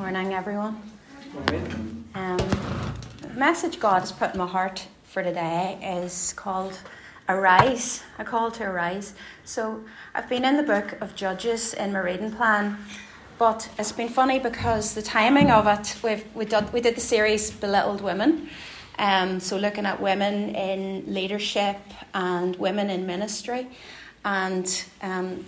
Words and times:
Morning, 0.00 0.32
everyone. 0.32 0.80
Um, 2.14 2.38
the 3.20 3.28
message 3.34 3.78
God 3.78 4.00
has 4.00 4.10
put 4.10 4.32
in 4.32 4.38
my 4.38 4.46
heart 4.46 4.86
for 5.04 5.22
today 5.22 5.78
is 6.02 6.32
called 6.32 6.78
Arise, 7.28 8.02
a 8.18 8.24
call 8.24 8.50
to 8.52 8.64
arise. 8.64 9.12
So 9.44 9.84
I've 10.14 10.26
been 10.26 10.46
in 10.46 10.56
the 10.56 10.62
book 10.62 10.96
of 11.02 11.14
Judges 11.14 11.74
in 11.74 11.92
my 11.92 11.98
reading 11.98 12.32
plan, 12.32 12.78
but 13.38 13.68
it's 13.78 13.92
been 13.92 14.08
funny 14.08 14.38
because 14.38 14.94
the 14.94 15.02
timing 15.02 15.50
of 15.50 15.66
it, 15.66 15.94
we've, 16.02 16.24
we, 16.34 16.46
did, 16.46 16.72
we 16.72 16.80
did 16.80 16.96
the 16.96 17.02
series 17.02 17.50
Belittled 17.50 18.00
Women. 18.00 18.48
Um, 18.98 19.38
so 19.38 19.58
looking 19.58 19.84
at 19.84 20.00
women 20.00 20.54
in 20.54 21.12
leadership 21.12 21.76
and 22.14 22.56
women 22.56 22.88
in 22.88 23.06
ministry. 23.06 23.68
And 24.24 24.82
um, 25.02 25.44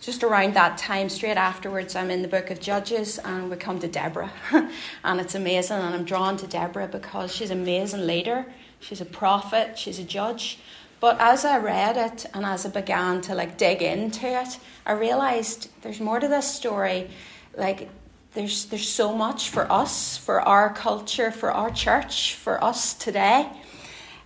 just 0.00 0.22
around 0.22 0.54
that 0.54 0.78
time, 0.78 1.08
straight 1.08 1.36
afterwards, 1.36 1.96
I'm 1.96 2.10
in 2.10 2.22
the 2.22 2.28
book 2.28 2.50
of 2.50 2.60
Judges 2.60 3.18
and 3.18 3.50
we 3.50 3.56
come 3.56 3.80
to 3.80 3.88
Deborah. 3.88 4.32
and 5.04 5.20
it's 5.20 5.34
amazing. 5.34 5.78
And 5.78 5.94
I'm 5.94 6.04
drawn 6.04 6.36
to 6.36 6.46
Deborah 6.46 6.88
because 6.88 7.34
she's 7.34 7.50
an 7.50 7.60
amazing 7.60 8.06
leader, 8.06 8.46
she's 8.80 9.00
a 9.00 9.06
prophet, 9.06 9.76
she's 9.76 9.98
a 9.98 10.04
judge. 10.04 10.58
But 11.00 11.20
as 11.20 11.44
I 11.44 11.58
read 11.58 11.96
it 11.96 12.26
and 12.34 12.44
as 12.44 12.66
I 12.66 12.70
began 12.70 13.20
to 13.22 13.34
like 13.34 13.58
dig 13.58 13.82
into 13.82 14.26
it, 14.26 14.58
I 14.86 14.92
realized 14.92 15.70
there's 15.82 16.00
more 16.00 16.18
to 16.18 16.28
this 16.28 16.52
story. 16.52 17.10
Like 17.56 17.88
there's 18.34 18.66
there's 18.66 18.88
so 18.88 19.14
much 19.14 19.48
for 19.50 19.70
us, 19.70 20.16
for 20.16 20.40
our 20.40 20.72
culture, 20.72 21.30
for 21.30 21.52
our 21.52 21.70
church, 21.70 22.34
for 22.34 22.62
us 22.62 22.94
today. 22.94 23.48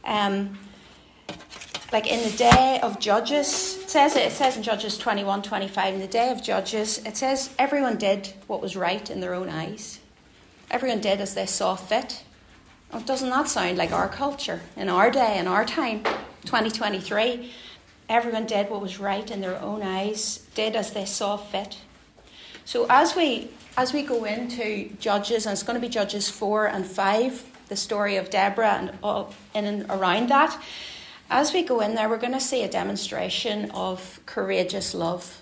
Um, 0.04 0.59
like 1.92 2.06
in 2.06 2.23
the 2.23 2.37
day 2.37 2.80
of 2.82 2.98
Judges, 2.98 3.78
it 3.82 3.91
says 3.91 4.16
it, 4.16 4.27
it 4.27 4.32
says 4.32 4.56
in 4.56 4.62
Judges 4.62 4.96
21 4.96 5.42
25, 5.42 5.95
in 5.95 6.01
the 6.01 6.06
day 6.06 6.30
of 6.30 6.42
Judges, 6.42 6.98
it 7.05 7.16
says 7.16 7.55
everyone 7.59 7.96
did 7.96 8.32
what 8.46 8.62
was 8.62 8.74
right 8.74 9.10
in 9.10 9.20
their 9.20 9.34
own 9.34 9.51
eyes. 9.51 10.01
Everyone 10.70 11.01
did 11.01 11.20
as 11.20 11.34
they 11.34 11.45
saw 11.45 11.77
fit. 11.77 12.24
Well, 12.91 13.02
doesn't 13.02 13.29
that 13.29 13.48
sound 13.48 13.76
like 13.76 13.93
our 13.93 14.09
culture 14.09 14.63
in 14.74 14.88
our 14.88 15.10
day, 15.10 15.38
in 15.38 15.46
our 15.46 15.66
time, 15.66 16.02
2023? 16.45 17.52
Everyone 18.09 18.46
did 18.46 18.70
what 18.70 18.80
was 18.80 18.98
right 18.98 19.30
in 19.30 19.43
their 19.43 19.60
own 19.60 19.82
eyes, 19.82 20.46
did 20.54 20.74
as 20.74 20.93
they 20.93 21.04
saw 21.04 21.37
fit. 21.37 21.79
So 22.65 22.87
as 22.88 23.15
we 23.15 23.51
as 23.76 23.93
we 23.93 24.02
go 24.02 24.24
into 24.24 24.90
Judges, 24.98 25.46
and 25.46 25.52
it's 25.52 25.63
going 25.63 25.80
to 25.80 25.80
be 25.80 25.88
Judges 25.88 26.29
4 26.29 26.66
and 26.66 26.87
5, 26.87 27.68
the 27.68 27.76
story 27.76 28.16
of 28.16 28.29
Deborah 28.29 28.74
and 28.74 28.93
all 29.02 29.35
in 29.54 29.65
and 29.65 29.87
around 29.90 30.29
that, 30.29 30.63
as 31.33 31.55
we 31.55 31.63
go 31.63 31.80
in 31.80 31.95
there, 31.95 32.11
we're 32.11 32.19
going 32.19 32.35
to 32.35 32.41
see 32.41 32.63
a 32.63 32.69
demonstration 32.69 33.71
of 33.71 34.21
courageous 34.27 34.93
love. 34.93 35.41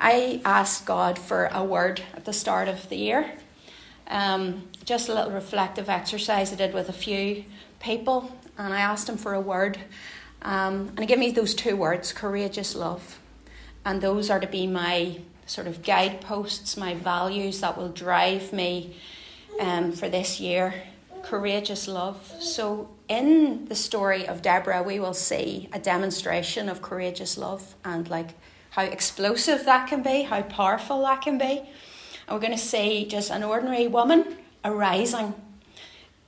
I 0.00 0.40
asked 0.46 0.86
God 0.86 1.18
for 1.18 1.44
a 1.52 1.62
word 1.62 2.00
at 2.14 2.24
the 2.24 2.32
start 2.32 2.68
of 2.68 2.88
the 2.88 2.96
year. 2.96 3.30
Um, 4.06 4.66
just 4.86 5.10
a 5.10 5.14
little 5.14 5.32
reflective 5.32 5.90
exercise 5.90 6.54
I 6.54 6.56
did 6.56 6.72
with 6.72 6.88
a 6.88 6.94
few 6.94 7.44
people, 7.80 8.34
and 8.56 8.72
I 8.72 8.80
asked 8.80 9.10
him 9.10 9.18
for 9.18 9.34
a 9.34 9.40
word. 9.40 9.78
Um, 10.40 10.88
and 10.88 11.00
he 11.00 11.06
gave 11.06 11.18
me 11.18 11.32
those 11.32 11.54
two 11.54 11.76
words 11.76 12.14
courageous 12.14 12.74
love. 12.74 13.20
And 13.84 14.00
those 14.00 14.30
are 14.30 14.40
to 14.40 14.46
be 14.46 14.66
my 14.66 15.20
sort 15.44 15.66
of 15.66 15.82
guideposts, 15.82 16.78
my 16.78 16.94
values 16.94 17.60
that 17.60 17.76
will 17.76 17.90
drive 17.90 18.54
me 18.54 18.96
um, 19.60 19.92
for 19.92 20.08
this 20.08 20.40
year 20.40 20.72
courageous 21.22 21.86
love. 21.86 22.34
So, 22.40 22.88
in 23.08 23.66
the 23.66 23.74
story 23.74 24.28
of 24.28 24.42
Deborah, 24.42 24.82
we 24.82 25.00
will 25.00 25.14
see 25.14 25.68
a 25.72 25.78
demonstration 25.78 26.68
of 26.68 26.82
courageous 26.82 27.38
love 27.38 27.74
and 27.84 28.08
like 28.08 28.30
how 28.70 28.82
explosive 28.82 29.64
that 29.64 29.88
can 29.88 30.02
be, 30.02 30.22
how 30.22 30.42
powerful 30.42 31.02
that 31.02 31.22
can 31.22 31.38
be. 31.38 31.62
And 32.26 32.34
we're 32.34 32.40
going 32.40 32.52
to 32.52 32.58
see 32.58 33.06
just 33.06 33.30
an 33.30 33.42
ordinary 33.42 33.86
woman 33.86 34.36
arising 34.64 35.34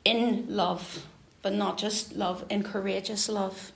in 0.05 0.47
love, 0.49 1.07
but 1.43 1.53
not 1.53 1.77
just 1.77 2.17
love, 2.17 2.45
in 2.49 2.63
courageous 2.63 3.29
love. 3.29 3.73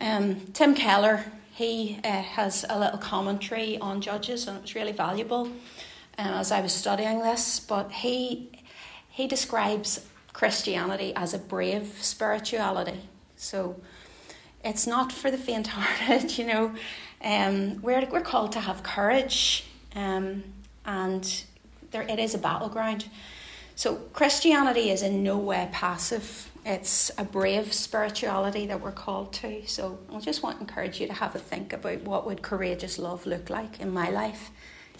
Um, 0.00 0.40
Tim 0.52 0.74
Keller, 0.74 1.24
he 1.52 2.00
uh, 2.02 2.22
has 2.22 2.64
a 2.68 2.78
little 2.78 2.98
commentary 2.98 3.78
on 3.78 4.00
Judges, 4.00 4.48
and 4.48 4.58
it 4.58 4.62
was 4.62 4.74
really 4.74 4.92
valuable 4.92 5.46
uh, 6.18 6.40
as 6.40 6.50
I 6.50 6.60
was 6.60 6.72
studying 6.72 7.20
this. 7.20 7.60
But 7.60 7.92
he 7.92 8.50
he 9.08 9.28
describes 9.28 10.04
Christianity 10.34 11.14
as 11.16 11.32
a 11.32 11.38
brave 11.38 11.98
spirituality. 12.02 13.00
So 13.36 13.80
it's 14.62 14.86
not 14.86 15.12
for 15.12 15.30
the 15.30 15.38
faint 15.38 15.68
hearted, 15.68 16.36
you 16.38 16.46
know. 16.46 16.74
Um, 17.24 17.80
we're, 17.80 18.06
we're 18.10 18.20
called 18.20 18.52
to 18.52 18.60
have 18.60 18.82
courage, 18.82 19.64
um, 19.96 20.44
and 20.84 21.44
there, 21.90 22.02
it 22.02 22.18
is 22.18 22.34
a 22.34 22.38
battleground. 22.38 23.06
So 23.76 23.94
Christianity 24.12 24.90
is 24.90 25.02
in 25.02 25.22
no 25.22 25.38
way 25.38 25.68
passive. 25.72 26.50
It's 26.66 27.10
a 27.16 27.24
brave 27.24 27.72
spirituality 27.72 28.66
that 28.66 28.80
we're 28.80 28.92
called 28.92 29.32
to. 29.34 29.66
So 29.66 29.98
I 30.12 30.20
just 30.20 30.42
want 30.42 30.58
to 30.58 30.60
encourage 30.62 31.00
you 31.00 31.06
to 31.06 31.12
have 31.12 31.34
a 31.34 31.38
think 31.38 31.72
about 31.72 32.02
what 32.02 32.26
would 32.26 32.42
courageous 32.42 32.98
love 32.98 33.26
look 33.26 33.50
like 33.50 33.80
in 33.80 33.90
my 33.90 34.10
life, 34.10 34.50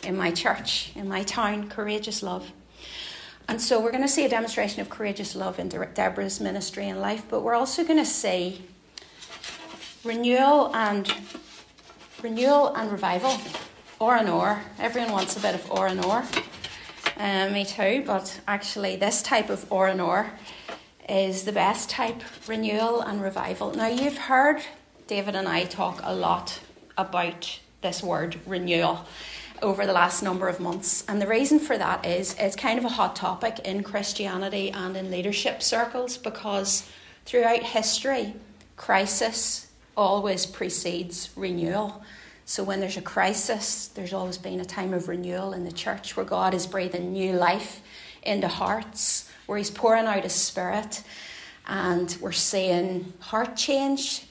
in 0.03 0.17
my 0.17 0.31
church, 0.31 0.93
in 0.95 1.09
my 1.09 1.23
town, 1.25 1.69
courageous 1.69 2.23
love. 2.23 2.53
And 3.49 3.61
so 3.61 3.81
we're 3.81 3.91
going 3.91 4.03
to 4.03 4.09
see 4.09 4.25
a 4.25 4.29
demonstration 4.29 4.81
of 4.81 4.89
courageous 4.89 5.37
love 5.37 5.59
in 5.59 5.69
Deborah's 5.69 6.41
ministry 6.41 6.89
and 6.89 7.01
life, 7.01 7.25
but 7.29 7.43
we're 7.43 7.55
also 7.55 7.85
going 7.85 7.99
to 7.99 8.05
see 8.07 8.63
renewal 10.03 10.75
and 10.75 11.13
renewal 12.23 12.75
and 12.75 12.91
revival, 12.91 13.37
or 13.99 14.17
and 14.17 14.29
or. 14.29 14.63
Everyone 14.79 15.13
wants 15.13 15.37
a 15.37 15.41
bit 15.41 15.55
of 15.55 15.71
or 15.71 15.87
and 15.87 16.05
or. 16.05 16.25
Um, 17.17 17.53
me 17.53 17.65
too, 17.65 18.03
but 18.05 18.41
actually, 18.49 18.97
this 18.97 19.23
type 19.23 19.51
of 19.51 19.71
or 19.71 19.89
and 19.89 20.01
or 20.01 20.31
is 21.09 21.45
the 21.45 21.53
best 21.53 21.91
type 21.91 22.23
renewal 22.49 23.03
and 23.03 23.23
revival. 23.23 23.73
Now, 23.73 23.89
you've 23.89 24.19
heard 24.19 24.63
David 25.07 25.37
and 25.37 25.47
I 25.47 25.65
talk 25.65 26.01
a 26.03 26.15
lot 26.15 26.61
about 26.97 27.61
this 27.83 28.03
word 28.03 28.41
renewal 28.47 29.07
over 29.63 29.87
the 29.87 29.93
last 29.93 30.23
number 30.23 30.49
of 30.49 30.61
months. 30.61 31.05
And 31.09 31.21
the 31.21 31.27
reason 31.27 31.59
for 31.59 31.79
that 31.79 32.05
is 32.05 32.35
it's 32.39 32.57
kind 32.57 32.79
of 32.79 32.85
a 32.85 32.91
hot 32.91 33.17
topic 33.17 33.61
in 33.61 33.83
Christianity 33.83 34.71
and 34.71 34.97
in 34.97 35.11
leadership 35.11 35.63
circles 35.63 36.17
because 36.17 36.89
throughout 37.25 37.63
history, 37.63 38.35
crisis 38.77 39.69
always 39.97 40.47
precedes 40.47 41.31
renewal. 41.37 42.03
So 42.47 42.63
when 42.63 42.81
there's 42.81 42.97
a 42.97 43.03
crisis, 43.03 43.89
there's 43.89 44.13
always 44.13 44.37
been 44.37 44.61
a 44.61 44.65
time 44.65 44.93
of 44.93 45.09
renewal 45.09 45.53
in 45.53 45.65
the 45.65 45.73
church 45.73 46.17
where 46.17 46.27
God 46.27 46.53
is 46.53 46.67
breathing 46.67 47.13
new 47.13 47.33
life 47.33 47.81
into 48.23 48.49
hearts, 48.49 49.31
where 49.47 49.57
He's 49.57 49.71
pouring 49.71 50.07
out 50.07 50.25
His 50.25 50.35
Spirit, 50.35 51.03
and 51.67 52.17
we're 52.21 52.33
seeing 52.33 53.15
heart 53.21 53.57
change, 53.57 54.27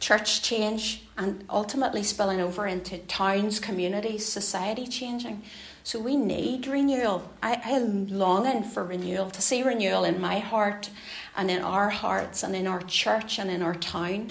church 0.00 0.42
change, 0.42 1.05
and 1.18 1.44
ultimately 1.48 2.02
spilling 2.02 2.40
over 2.40 2.66
into 2.66 2.98
towns, 2.98 3.58
communities, 3.58 4.24
society 4.26 4.86
changing. 4.86 5.42
So 5.82 5.98
we 5.98 6.16
need 6.16 6.66
renewal. 6.66 7.30
I, 7.42 7.60
I'm 7.64 8.08
longing 8.08 8.64
for 8.64 8.84
renewal, 8.84 9.30
to 9.30 9.40
see 9.40 9.62
renewal 9.62 10.04
in 10.04 10.20
my 10.20 10.40
heart 10.40 10.90
and 11.36 11.50
in 11.50 11.62
our 11.62 11.90
hearts 11.90 12.42
and 12.42 12.54
in 12.56 12.66
our 12.66 12.82
church 12.82 13.38
and 13.38 13.50
in 13.50 13.62
our 13.62 13.74
town. 13.74 14.30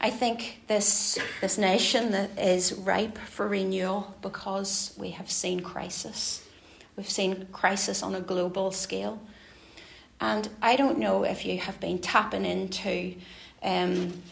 I 0.00 0.10
think 0.10 0.62
this, 0.66 1.18
this 1.40 1.56
nation 1.56 2.14
is 2.36 2.74
ripe 2.74 3.16
for 3.16 3.48
renewal 3.48 4.14
because 4.20 4.94
we 4.98 5.10
have 5.10 5.30
seen 5.30 5.60
crisis. 5.60 6.46
We've 6.96 7.08
seen 7.08 7.48
crisis 7.52 8.02
on 8.02 8.14
a 8.14 8.20
global 8.20 8.70
scale. 8.70 9.18
And 10.20 10.48
I 10.62 10.76
don't 10.76 10.98
know 10.98 11.24
if 11.24 11.44
you 11.44 11.58
have 11.58 11.80
been 11.80 11.98
tapping 11.98 12.44
into 12.44 13.14
um, 13.62 14.22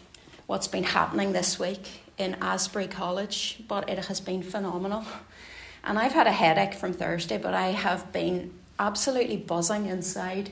what's 0.47 0.67
been 0.67 0.83
happening 0.83 1.33
this 1.33 1.59
week 1.59 2.01
in 2.17 2.35
Asbury 2.35 2.87
College, 2.87 3.63
but 3.67 3.89
it 3.89 4.05
has 4.05 4.19
been 4.19 4.43
phenomenal. 4.43 5.05
And 5.83 5.99
I've 5.99 6.13
had 6.13 6.27
a 6.27 6.31
headache 6.31 6.73
from 6.73 6.93
Thursday, 6.93 7.37
but 7.37 7.53
I 7.53 7.67
have 7.67 8.11
been 8.11 8.53
absolutely 8.79 9.37
buzzing 9.37 9.85
inside 9.85 10.51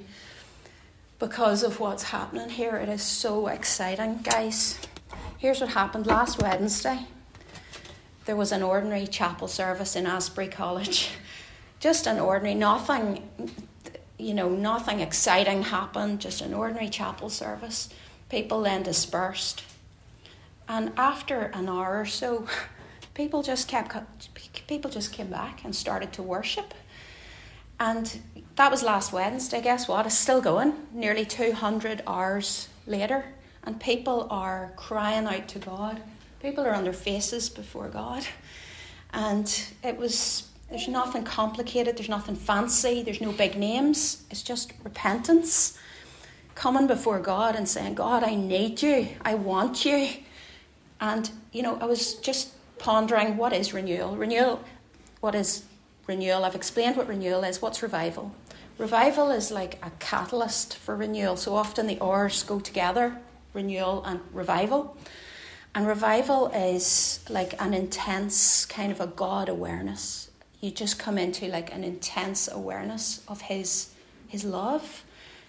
because 1.19 1.63
of 1.63 1.79
what's 1.79 2.03
happening 2.03 2.49
here. 2.49 2.75
It 2.75 2.89
is 2.89 3.01
so 3.01 3.47
exciting, 3.47 4.19
guys. 4.23 4.79
Here's 5.37 5.61
what 5.61 5.71
happened 5.71 6.07
last 6.07 6.41
Wednesday. 6.41 7.05
There 8.25 8.35
was 8.35 8.51
an 8.51 8.63
ordinary 8.63 9.07
chapel 9.07 9.47
service 9.47 9.95
in 9.95 10.05
Asbury 10.05 10.47
College. 10.47 11.09
Just 11.79 12.07
an 12.07 12.19
ordinary, 12.19 12.55
nothing, 12.55 13.29
you 14.17 14.33
know, 14.33 14.47
nothing 14.49 15.01
exciting 15.01 15.63
happened, 15.63 16.21
just 16.21 16.39
an 16.39 16.53
ordinary 16.53 16.87
chapel 16.87 17.29
service. 17.29 17.89
People 18.29 18.61
then 18.61 18.83
dispersed. 18.83 19.63
And 20.67 20.91
after 20.97 21.51
an 21.53 21.67
hour 21.69 21.99
or 21.99 22.05
so, 22.05 22.47
people 23.13 23.43
just 23.43 23.67
kept 23.67 23.95
people 24.67 24.89
just 24.89 25.11
came 25.11 25.27
back 25.27 25.63
and 25.63 25.75
started 25.75 26.13
to 26.13 26.23
worship. 26.23 26.73
And 27.79 28.21
that 28.55 28.71
was 28.71 28.81
last 28.83 29.11
Wednesday. 29.11 29.61
Guess 29.61 29.87
what? 29.87 30.05
It's 30.05 30.17
still 30.17 30.41
going. 30.41 30.73
Nearly 30.93 31.25
200 31.25 32.03
hours 32.07 32.69
later, 32.87 33.25
and 33.63 33.79
people 33.79 34.27
are 34.29 34.73
crying 34.77 35.25
out 35.25 35.47
to 35.49 35.59
God. 35.59 36.01
People 36.41 36.65
are 36.65 36.73
on 36.73 36.83
their 36.83 36.93
faces 36.93 37.49
before 37.49 37.89
God, 37.89 38.25
and 39.13 39.47
it 39.83 39.97
was 39.97 40.49
There's 40.73 40.87
nothing 40.87 41.23
complicated, 41.23 41.97
there's 41.97 42.09
nothing 42.09 42.35
fancy, 42.35 43.03
there's 43.03 43.21
no 43.21 43.31
big 43.31 43.55
names. 43.55 44.23
It's 44.31 44.41
just 44.41 44.73
repentance. 44.83 45.77
Coming 46.55 46.87
before 46.87 47.19
God 47.19 47.55
and 47.55 47.69
saying, 47.69 47.93
God, 47.93 48.23
I 48.23 48.33
need 48.33 48.81
you, 48.81 49.09
I 49.23 49.35
want 49.35 49.85
you. 49.85 50.09
And, 51.03 51.29
you 51.51 51.61
know, 51.61 51.77
I 51.79 51.85
was 51.85 52.15
just 52.15 52.53
pondering 52.79 53.35
what 53.35 53.51
is 53.51 53.73
renewal? 53.73 54.15
Renewal, 54.15 54.63
what 55.19 55.35
is 55.35 55.63
renewal? 56.07 56.45
I've 56.45 56.55
explained 56.55 56.95
what 56.95 57.07
renewal 57.07 57.43
is. 57.43 57.61
What's 57.61 57.83
revival? 57.83 58.33
Revival 58.77 59.29
is 59.29 59.51
like 59.51 59.77
a 59.83 59.91
catalyst 59.99 60.77
for 60.77 60.95
renewal. 60.95 61.35
So 61.35 61.55
often 61.55 61.87
the 61.87 61.99
R's 61.99 62.43
go 62.43 62.59
together 62.59 63.17
renewal 63.53 64.03
and 64.05 64.21
revival. 64.31 64.95
And 65.75 65.85
revival 65.85 66.47
is 66.47 67.19
like 67.29 67.61
an 67.61 67.73
intense 67.73 68.65
kind 68.65 68.91
of 68.91 69.01
a 69.01 69.07
God 69.07 69.49
awareness 69.49 70.23
you 70.63 70.71
just 70.71 70.97
come 70.97 71.17
into 71.17 71.49
like 71.49 71.75
an 71.75 71.83
intense 71.83 72.47
awareness 72.49 73.21
of 73.27 73.41
his 73.41 73.89
his 74.29 74.45
love, 74.45 75.03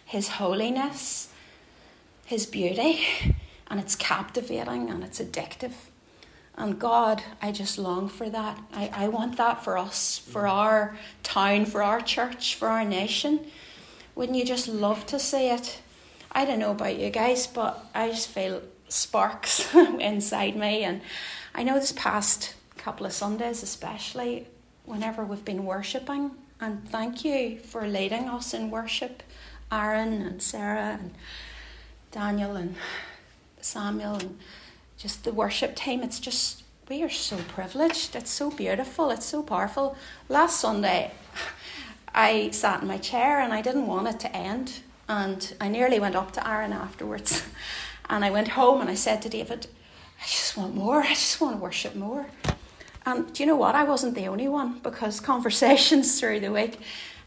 his 0.04 0.26
holiness, 0.26 1.28
his 2.26 2.46
beauty, 2.46 3.06
and 3.70 3.80
it's 3.80 3.96
captivating 3.96 4.90
and 4.90 5.02
it's 5.02 5.20
addictive. 5.20 5.72
And 6.56 6.78
God, 6.78 7.22
I 7.42 7.50
just 7.50 7.78
long 7.78 8.08
for 8.08 8.30
that. 8.30 8.60
I, 8.72 8.90
I 8.94 9.08
want 9.08 9.36
that 9.38 9.64
for 9.64 9.76
us, 9.76 10.18
for 10.18 10.42
mm. 10.42 10.50
our 10.50 10.96
town, 11.22 11.66
for 11.66 11.82
our 11.82 12.00
church, 12.00 12.54
for 12.54 12.68
our 12.68 12.84
nation. 12.84 13.40
Wouldn't 14.14 14.38
you 14.38 14.44
just 14.44 14.68
love 14.68 15.04
to 15.06 15.18
see 15.18 15.48
it? 15.50 15.80
I 16.30 16.44
don't 16.44 16.60
know 16.60 16.70
about 16.70 16.98
you 16.98 17.10
guys, 17.10 17.46
but 17.46 17.84
I 17.94 18.10
just 18.10 18.28
feel 18.28 18.62
sparks 18.88 19.74
inside 19.74 20.56
me. 20.56 20.84
And 20.84 21.00
I 21.54 21.64
know 21.64 21.74
this 21.74 21.92
past 21.92 22.54
couple 22.76 23.06
of 23.06 23.12
Sundays, 23.12 23.62
especially, 23.62 24.46
whenever 24.84 25.24
we've 25.24 25.44
been 25.44 25.64
worshipping. 25.64 26.30
And 26.60 26.88
thank 26.88 27.24
you 27.24 27.58
for 27.58 27.88
leading 27.88 28.28
us 28.28 28.54
in 28.54 28.70
worship, 28.70 29.24
Aaron 29.72 30.22
and 30.22 30.40
Sarah 30.40 30.98
and 31.00 31.14
Daniel 32.12 32.54
and 32.54 32.76
Samuel 33.64 34.14
and 34.16 34.38
just 34.96 35.24
the 35.24 35.32
worship 35.32 35.74
team. 35.74 36.02
It's 36.02 36.20
just, 36.20 36.62
we 36.88 37.02
are 37.02 37.10
so 37.10 37.36
privileged. 37.48 38.14
It's 38.14 38.30
so 38.30 38.50
beautiful. 38.50 39.10
It's 39.10 39.26
so 39.26 39.42
powerful. 39.42 39.96
Last 40.28 40.60
Sunday, 40.60 41.12
I 42.14 42.50
sat 42.50 42.82
in 42.82 42.88
my 42.88 42.98
chair 42.98 43.40
and 43.40 43.52
I 43.52 43.62
didn't 43.62 43.86
want 43.86 44.08
it 44.08 44.20
to 44.20 44.36
end. 44.36 44.80
And 45.08 45.54
I 45.60 45.68
nearly 45.68 45.98
went 45.98 46.14
up 46.14 46.32
to 46.32 46.48
Aaron 46.48 46.72
afterwards. 46.72 47.42
And 48.10 48.22
I 48.22 48.30
went 48.30 48.48
home 48.48 48.82
and 48.82 48.90
I 48.90 48.94
said 48.96 49.22
to 49.22 49.30
David, 49.30 49.66
I 50.20 50.24
just 50.24 50.58
want 50.58 50.74
more. 50.74 51.02
I 51.02 51.08
just 51.08 51.40
want 51.40 51.56
to 51.56 51.62
worship 51.62 51.94
more. 51.94 52.26
And 53.06 53.32
do 53.32 53.42
you 53.42 53.46
know 53.46 53.56
what? 53.56 53.74
I 53.74 53.84
wasn't 53.84 54.14
the 54.14 54.26
only 54.26 54.46
one 54.46 54.78
because 54.80 55.20
conversations 55.32 56.20
through 56.20 56.40
the 56.40 56.52
week. 56.52 56.78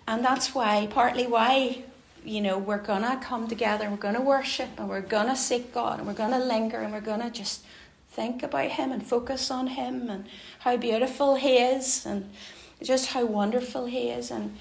And 0.08 0.24
that's 0.24 0.54
why, 0.54 0.88
partly 0.92 1.26
why, 1.26 1.84
you 2.28 2.42
know, 2.42 2.58
we're 2.58 2.78
going 2.78 3.04
to 3.04 3.18
come 3.22 3.48
together 3.48 3.86
and 3.86 3.94
we're 3.94 4.02
going 4.02 4.16
to 4.16 4.22
worship 4.22 4.70
and 4.78 4.90
we're 4.90 5.02
going 5.02 5.28
to 5.28 5.36
seek 5.36 5.74
God 5.74 6.00
and 6.00 6.08
we're 6.08 6.14
going 6.14 6.32
to 6.32 6.40
linger 6.40 6.82
and 6.82 6.92
we're 6.92 7.02
going 7.02 7.22
to 7.22 7.30
just 7.30 7.64
think 8.10 8.44
about 8.44 8.72
Him 8.72 8.92
and 8.92 9.06
focus 9.06 9.50
on 9.50 9.68
Him 9.68 10.10
and 10.10 10.26
how 10.60 10.76
beautiful 10.78 11.36
He 11.36 11.58
is 11.58 12.06
and 12.06 12.30
just 12.84 13.08
how 13.08 13.26
wonderful 13.26 13.86
He 13.86 14.10
is. 14.10 14.30
And 14.30 14.58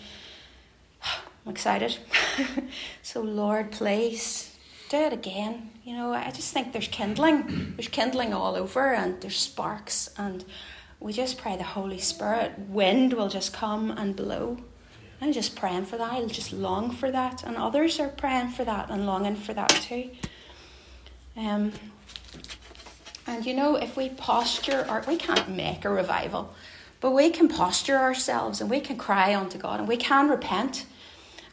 I'm 1.45 1.53
excited. 1.53 1.99
so, 3.03 3.21
Lord, 3.21 3.73
please 3.73 4.57
do 4.89 4.99
it 4.99 5.13
again. 5.13 5.71
You 5.85 5.97
know, 5.97 6.13
I 6.13 6.31
just 6.31 6.53
think 6.53 6.73
there's 6.73 6.89
kindling. 6.89 7.75
There's 7.77 7.89
kindling 7.89 8.33
all 8.33 8.55
over 8.55 8.95
and 8.95 9.21
there's 9.21 9.39
sparks 9.39 10.11
and 10.17 10.45
we 11.01 11.13
just 11.13 11.39
pray 11.39 11.57
the 11.57 11.63
Holy 11.63 11.99
Spirit, 11.99 12.59
wind 12.59 13.13
will 13.13 13.29
just 13.29 13.53
come 13.53 13.91
and 13.91 14.17
blow. 14.17 14.59
I'm 15.21 15.33
just 15.33 15.57
praying 15.57 15.87
for 15.87 15.97
that. 15.97 16.13
I'll 16.13 16.27
just 16.27 16.53
long 16.53 16.91
for 16.91 17.11
that. 17.11 17.43
And 17.43 17.57
others 17.57 17.99
are 18.01 18.09
praying 18.09 18.51
for 18.51 18.65
that 18.65 18.91
and 18.91 19.07
longing 19.07 19.37
for 19.37 19.55
that 19.55 19.71
too. 19.71 20.11
Um, 21.37 21.73
and 23.27 23.45
you 23.45 23.55
know, 23.55 23.77
if 23.77 23.97
we 23.97 24.11
posture, 24.11 24.87
or 24.89 25.03
we 25.09 25.17
can't 25.17 25.49
make 25.49 25.85
a 25.85 25.91
revival, 25.91 26.55
but 27.01 27.11
we 27.11 27.31
can 27.31 27.49
posture 27.49 27.97
ourselves 27.97 28.61
and 28.61 28.71
we 28.71 28.81
can 28.81 28.97
cry 28.97 29.35
unto 29.35 29.59
God 29.59 29.81
and 29.81 29.89
we 29.89 29.97
can 29.97 30.29
repent 30.29 30.87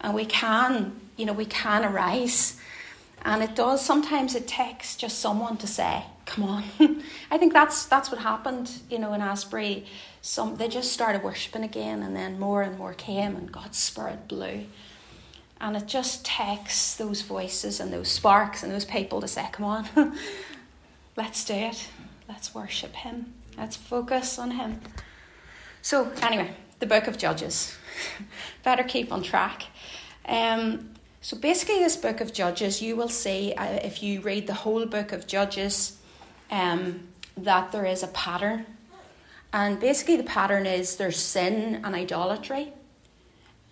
and 0.02 0.14
we 0.14 0.26
can, 0.26 1.00
you 1.18 1.26
know, 1.26 1.34
we 1.34 1.46
can 1.46 1.84
arise. 1.86 2.60
And 3.26 3.42
it 3.42 3.56
does, 3.56 3.84
sometimes 3.84 4.36
it 4.36 4.48
takes 4.48 4.96
just 4.96 5.20
someone 5.20 5.58
to 5.58 5.68
say, 5.68 6.04
come 6.26 6.44
on. 6.44 6.64
I 7.32 7.38
think 7.38 7.54
that's 7.54 7.86
that's 7.86 8.12
what 8.12 8.20
happened, 8.20 8.70
you 8.90 9.00
know, 9.00 9.14
in 9.14 9.22
Asbury. 9.22 9.86
Some 10.26 10.56
they 10.56 10.70
just 10.70 10.94
started 10.94 11.22
worshipping 11.22 11.66
again, 11.66 12.02
and 12.02 12.16
then 12.16 12.40
more 12.40 12.62
and 12.62 12.78
more 12.78 12.94
came, 12.94 13.36
and 13.36 13.52
God's 13.52 13.78
Spirit 13.78 14.30
blew. 14.30 14.68
And 15.60 15.76
it 15.76 15.86
just 15.86 16.24
takes 16.24 16.96
those 16.96 17.22
voices 17.22 17.82
and 17.82 17.92
those 17.92 18.08
sparks 18.08 18.64
and 18.64 18.72
those 18.72 18.86
people 18.86 19.20
to 19.20 19.28
say, 19.28 19.50
come 19.52 19.66
on, 19.66 19.86
let's 21.18 21.44
do 21.44 21.54
it. 21.54 21.90
Let's 22.30 22.56
worship 22.56 22.94
Him. 22.94 23.34
Let's 23.58 23.76
focus 23.76 24.40
on 24.40 24.52
Him. 24.52 24.80
So, 25.82 26.10
anyway, 26.22 26.52
the 26.80 26.86
book 26.86 27.08
of 27.08 27.18
Judges. 27.18 27.76
Better 28.64 28.84
keep 28.84 29.12
on 29.12 29.24
track. 29.24 29.64
Um, 30.26 30.92
so, 31.20 31.36
basically, 31.36 31.80
this 31.80 31.98
book 31.98 32.22
of 32.22 32.32
Judges, 32.32 32.82
you 32.82 32.96
will 32.96 33.10
see 33.10 33.54
uh, 33.58 33.66
if 33.84 34.02
you 34.02 34.22
read 34.22 34.48
the 34.48 34.54
whole 34.54 34.86
book 34.86 35.12
of 35.12 35.28
Judges, 35.28 35.98
um, 36.50 37.10
that 37.36 37.74
there 37.74 37.86
is 37.86 38.04
a 38.04 38.08
pattern. 38.08 38.66
And 39.54 39.80
basically, 39.80 40.18
the 40.18 40.24
pattern 40.24 40.66
is 40.66 40.96
there's 40.96 41.20
sin 41.20 41.82
and 41.84 41.96
idolatry. 41.96 42.74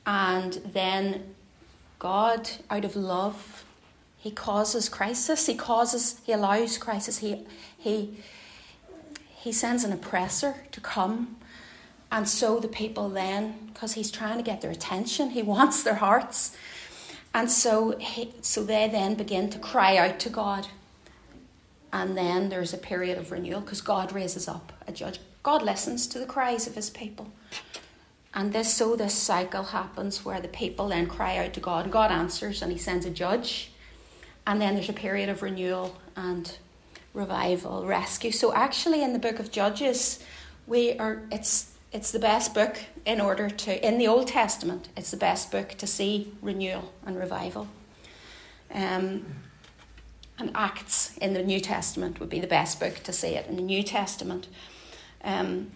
And 0.06 0.54
then 0.74 1.34
God, 2.00 2.50
out 2.70 2.86
of 2.86 2.96
love, 2.96 3.66
He 4.18 4.32
causes 4.32 4.88
crisis. 4.88 5.48
He 5.48 5.56
causes, 5.56 6.22
He 6.24 6.32
allows 6.32 6.78
crisis. 6.78 7.18
He, 7.18 7.46
he, 7.78 8.18
he 9.28 9.52
sends 9.52 9.84
an 9.84 9.92
oppressor 9.92 10.56
to 10.72 10.80
come. 10.80 11.36
And 12.12 12.28
so 12.28 12.60
the 12.60 12.68
people 12.68 13.10
then, 13.10 13.72
because 13.74 13.94
He's 13.94 14.12
trying 14.12 14.38
to 14.38 14.44
get 14.44 14.62
their 14.62 14.72
attention, 14.72 15.32
He 15.32 15.42
wants 15.56 15.82
their 15.82 15.96
hearts. 15.96 16.56
And 17.34 17.50
so, 17.50 17.98
he, 17.98 18.34
so 18.42 18.64
they 18.64 18.88
then 18.88 19.16
begin 19.16 19.50
to 19.50 19.58
cry 19.58 19.98
out 19.98 20.20
to 20.20 20.30
God 20.30 20.68
and 21.94 22.18
then 22.18 22.50
there's 22.50 22.74
a 22.74 22.78
period 22.78 23.18
of 23.18 23.32
renewal 23.32 23.62
because 23.62 23.82
God 23.82 24.12
raises 24.14 24.48
up 24.48 24.72
a 24.88 24.92
judge. 24.92 25.20
God 25.44 25.64
listens 25.64 26.08
to 26.08 26.20
the 26.20 26.26
cries 26.26 26.68
of 26.68 26.76
his 26.76 26.90
people. 26.90 27.32
And 28.34 28.54
this 28.54 28.74
so 28.74 28.96
this 28.96 29.14
cycle 29.14 29.64
happens 29.64 30.24
where 30.24 30.40
the 30.40 30.48
people 30.48 30.88
then 30.88 31.08
cry 31.08 31.38
out 31.38 31.54
to 31.54 31.60
God, 31.60 31.86
and 31.86 31.92
God 31.92 32.12
answers 32.12 32.62
and 32.62 32.72
he 32.72 32.78
sends 32.78 33.06
a 33.06 33.10
judge. 33.10 33.72
And 34.48 34.62
then 34.62 34.76
there's 34.76 34.90
a 34.90 34.94
period 34.94 35.30
of 35.30 35.42
renewal 35.42 35.98
and 36.16 36.58
revival, 37.14 37.86
rescue. 37.86 38.32
So 38.32 38.54
actually 38.54 39.04
in 39.04 39.14
the 39.14 39.20
book 39.20 39.40
of 39.40 39.52
Judges, 39.52 40.24
we 40.68 40.98
are 40.98 41.22
it's 41.32 41.74
it's 41.92 42.12
the 42.12 42.20
best 42.20 42.54
book 42.54 42.78
in 43.06 43.20
order 43.20 43.50
to 43.50 43.86
in 43.88 43.98
the 43.98 44.08
Old 44.08 44.28
Testament, 44.28 44.88
it's 44.96 45.12
the 45.12 45.18
best 45.18 45.52
book 45.52 45.70
to 45.78 45.88
see 45.88 46.34
renewal 46.42 46.94
and 47.06 47.20
revival. 47.20 47.68
Um, 48.74 49.26
and 50.40 50.52
Acts 50.56 51.18
in 51.18 51.34
the 51.34 51.44
New 51.44 51.60
Testament 51.60 52.20
would 52.20 52.30
be 52.30 52.40
the 52.40 52.48
best 52.48 52.80
book 52.80 53.04
to 53.04 53.14
see 53.14 53.36
it 53.36 53.48
in 53.48 53.58
the 53.58 53.62
New 53.62 53.84
Testament. 53.84 54.48
Um, 55.24 55.72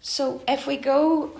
so 0.00 0.42
if 0.48 0.66
we 0.66 0.76
go 0.76 1.38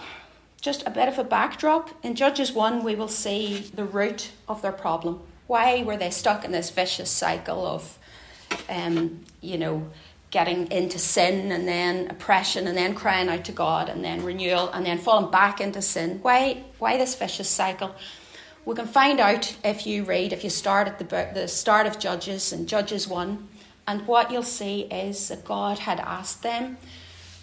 just 0.61 0.87
a 0.87 0.91
bit 0.91 1.09
of 1.09 1.19
a 1.19 1.25
backdrop, 1.25 1.91
in 2.05 2.15
Judges 2.15 2.53
1, 2.53 2.85
we 2.85 2.95
will 2.95 3.09
see 3.09 3.71
the 3.75 3.85
root 3.85 4.31
of 4.49 4.61
their 4.61 4.73
problem. 4.73 5.21
Why 5.47 5.83
were 5.83 5.97
they 5.97 6.11
stuck 6.11 6.45
in 6.45 6.53
this 6.53 6.71
vicious 6.71 7.11
cycle 7.11 7.67
of, 7.67 7.99
um, 8.69 9.25
you 9.41 9.57
know, 9.57 9.89
getting 10.31 10.71
into 10.71 10.99
sin 10.99 11.51
and 11.51 11.67
then 11.67 12.09
oppression 12.09 12.69
and 12.69 12.77
then 12.77 12.95
crying 12.95 13.29
out 13.29 13.45
to 13.47 13.53
God 13.53 13.89
and 13.89 14.05
then 14.05 14.23
renewal 14.23 14.71
and 14.71 14.87
then 14.87 14.99
falling 14.99 15.31
back 15.31 15.61
into 15.61 15.81
sin? 15.81 16.19
Why, 16.23 16.63
why 16.79 16.99
this 16.99 17.15
vicious 17.15 17.49
cycle? 17.49 17.95
We 18.67 18.75
can 18.75 18.87
find 18.87 19.19
out 19.19 19.57
if 19.65 19.87
you 19.87 20.05
read, 20.05 20.35
if 20.35 20.45
you 20.45 20.51
start 20.51 20.87
at 20.87 20.99
the, 20.99 21.31
the 21.33 21.49
start 21.49 21.87
of 21.87 21.99
Judges 21.99 22.53
and 22.53 22.69
Judges 22.69 23.09
1, 23.09 23.49
and 23.87 24.07
what 24.07 24.31
you'll 24.31 24.43
see 24.43 24.83
is 24.83 25.29
that 25.29 25.45
God 25.45 25.81
had 25.81 25.99
asked 25.99 26.43
them 26.43 26.77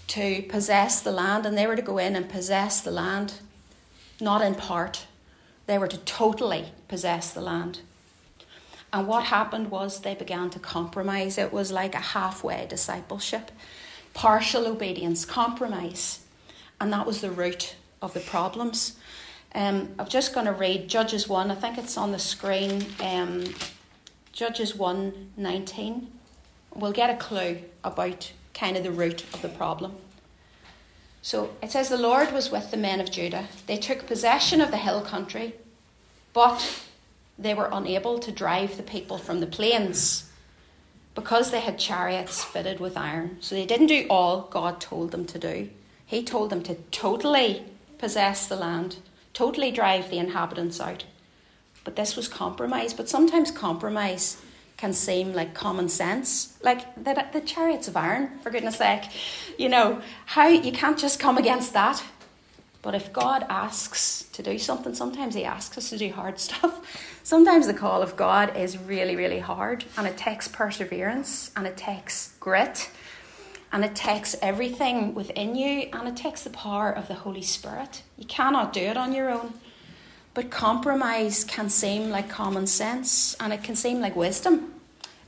to 0.07 0.41
possess 0.43 1.01
the 1.01 1.11
land, 1.11 1.45
and 1.45 1.57
they 1.57 1.67
were 1.67 1.75
to 1.75 1.81
go 1.81 1.97
in 1.97 2.15
and 2.15 2.29
possess 2.29 2.81
the 2.81 2.91
land, 2.91 3.35
not 4.19 4.41
in 4.41 4.55
part. 4.55 5.05
They 5.65 5.77
were 5.77 5.87
to 5.87 5.97
totally 5.97 6.71
possess 6.87 7.31
the 7.33 7.41
land. 7.41 7.81
And 8.93 9.07
what 9.07 9.25
happened 9.25 9.69
was 9.69 9.99
they 9.99 10.15
began 10.15 10.49
to 10.51 10.59
compromise. 10.59 11.37
It 11.37 11.51
was 11.51 11.71
like 11.71 11.93
a 11.93 11.99
halfway 11.99 12.65
discipleship, 12.67 13.51
partial 14.13 14.65
obedience, 14.65 15.25
compromise. 15.25 16.19
And 16.79 16.93
that 16.93 17.05
was 17.05 17.19
the 17.21 17.31
root 17.31 17.75
of 18.01 18.13
the 18.13 18.21
problems. 18.21 18.97
Um, 19.53 19.93
I'm 19.99 20.07
just 20.07 20.33
going 20.33 20.45
to 20.45 20.53
read 20.53 20.87
Judges 20.87 21.27
1. 21.27 21.51
I 21.51 21.55
think 21.55 21.77
it's 21.77 21.97
on 21.97 22.11
the 22.11 22.19
screen. 22.19 22.85
Um, 23.01 23.43
Judges 24.31 24.75
1 24.75 25.31
19. 25.35 26.11
We'll 26.75 26.91
get 26.91 27.09
a 27.09 27.15
clue 27.15 27.57
about 27.83 28.31
kind 28.57 28.75
of 28.75 28.83
the 28.83 28.91
root 28.91 29.23
of 29.33 29.41
the 29.41 29.49
problem. 29.49 29.95
So 31.21 31.51
it 31.61 31.71
says 31.71 31.89
the 31.89 31.97
Lord 31.97 32.31
was 32.31 32.51
with 32.51 32.71
the 32.71 32.77
men 32.77 32.99
of 32.99 33.11
Judah. 33.11 33.47
They 33.67 33.77
took 33.77 34.07
possession 34.07 34.61
of 34.61 34.71
the 34.71 34.77
hill 34.77 35.01
country, 35.01 35.55
but 36.33 36.83
they 37.37 37.53
were 37.53 37.69
unable 37.71 38.17
to 38.19 38.31
drive 38.31 38.77
the 38.77 38.83
people 38.83 39.17
from 39.17 39.39
the 39.39 39.47
plains 39.47 40.31
because 41.15 41.51
they 41.51 41.59
had 41.59 41.79
chariots 41.79 42.43
fitted 42.43 42.79
with 42.79 42.95
iron. 42.95 43.37
So 43.41 43.55
they 43.55 43.65
didn't 43.65 43.87
do 43.87 44.05
all 44.09 44.41
God 44.51 44.79
told 44.79 45.11
them 45.11 45.25
to 45.25 45.39
do. 45.39 45.69
He 46.05 46.23
told 46.23 46.49
them 46.49 46.63
to 46.63 46.75
totally 46.91 47.63
possess 47.97 48.47
the 48.47 48.55
land, 48.55 48.97
totally 49.33 49.71
drive 49.71 50.09
the 50.09 50.19
inhabitants 50.19 50.79
out. 50.79 51.05
But 51.83 51.95
this 51.95 52.15
was 52.15 52.27
compromise. 52.27 52.93
But 52.93 53.09
sometimes 53.09 53.49
compromise 53.51 54.41
can 54.77 54.93
seem 54.93 55.33
like 55.33 55.53
common 55.53 55.89
sense. 55.89 56.57
Like 56.61 56.95
the, 56.95 57.25
the 57.33 57.41
chariots 57.41 57.87
of 57.87 57.97
iron, 57.97 58.37
for 58.39 58.51
goodness 58.51 58.77
sake. 58.77 59.03
You 59.57 59.69
know, 59.69 60.01
how 60.27 60.47
you 60.47 60.71
can't 60.71 60.97
just 60.97 61.19
come 61.19 61.37
against 61.37 61.73
that. 61.73 62.03
But 62.83 62.95
if 62.95 63.11
God 63.11 63.45
asks 63.49 64.23
to 64.33 64.43
do 64.43 64.57
something, 64.57 64.93
sometimes 64.93 65.35
He 65.35 65.43
asks 65.43 65.77
us 65.77 65.89
to 65.89 65.97
do 65.97 66.11
hard 66.11 66.39
stuff. 66.47 67.19
Sometimes 67.23 67.67
the 67.67 67.73
call 67.73 68.01
of 68.01 68.15
God 68.15 68.55
is 68.55 68.77
really, 68.77 69.15
really 69.15 69.39
hard, 69.39 69.83
and 69.97 70.07
it 70.07 70.15
takes 70.15 70.47
perseverance, 70.47 71.51
and 71.57 71.67
it 71.67 71.75
takes 71.75 72.33
grit, 72.39 72.89
and 73.73 73.83
it 73.83 73.95
takes 73.95 74.35
everything 74.41 75.13
within 75.13 75.55
you, 75.55 75.89
and 75.91 76.07
it 76.07 76.15
takes 76.15 76.43
the 76.43 76.49
power 76.51 76.89
of 76.89 77.09
the 77.09 77.15
Holy 77.15 77.41
Spirit. 77.41 78.03
You 78.17 78.25
cannot 78.25 78.71
do 78.71 78.81
it 78.81 78.95
on 78.95 79.11
your 79.11 79.29
own. 79.29 79.53
But 80.37 80.51
compromise 80.51 81.43
can 81.43 81.67
seem 81.67 82.11
like 82.11 82.29
common 82.29 82.67
sense, 82.67 83.35
and 83.39 83.51
it 83.51 83.63
can 83.63 83.75
seem 83.75 84.01
like 84.01 84.15
wisdom. 84.15 84.75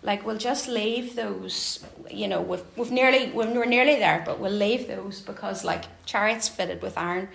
Like 0.04 0.24
we'll 0.24 0.38
just 0.38 0.68
leave 0.68 1.16
those, 1.16 1.84
you 2.12 2.28
know, 2.28 2.42
we've, 2.42 2.62
we've 2.75 2.92
nearly 2.92 3.32
we're 3.32 3.66
nearly 3.66 3.96
there, 3.96 4.22
but 4.24 4.39
we'll 4.39 4.51
leave 4.51 4.88
those 4.88 5.20
because 5.20 5.66
like 5.66 5.86
chariots 6.06 6.48
fitted 6.48 6.84
with 6.84 6.96
iron 6.96 7.28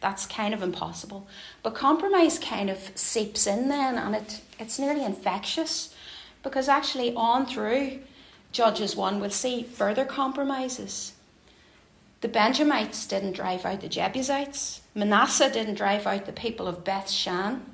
that's 0.00 0.26
kind 0.26 0.52
of 0.52 0.60
impossible. 0.60 1.28
But 1.62 1.76
compromise 1.76 2.36
kind 2.36 2.68
of 2.68 2.90
seeps 2.96 3.46
in 3.46 3.68
then, 3.68 3.96
and 3.96 4.16
it, 4.16 4.40
it's 4.58 4.80
nearly 4.80 5.04
infectious 5.04 5.94
because 6.42 6.68
actually, 6.68 7.14
on 7.14 7.46
through 7.46 8.00
Judges 8.50 8.96
1, 8.96 9.20
we'll 9.20 9.30
see 9.30 9.62
further 9.62 10.04
compromises. 10.04 11.12
The 12.20 12.28
Benjamites 12.28 13.06
didn't 13.06 13.32
drive 13.32 13.64
out 13.64 13.80
the 13.80 13.88
Jebusites, 13.88 14.82
Manasseh 14.94 15.50
didn't 15.50 15.74
drive 15.74 16.06
out 16.06 16.26
the 16.26 16.32
people 16.32 16.66
of 16.66 16.84
Beth 16.84 17.08
Shan. 17.08 17.64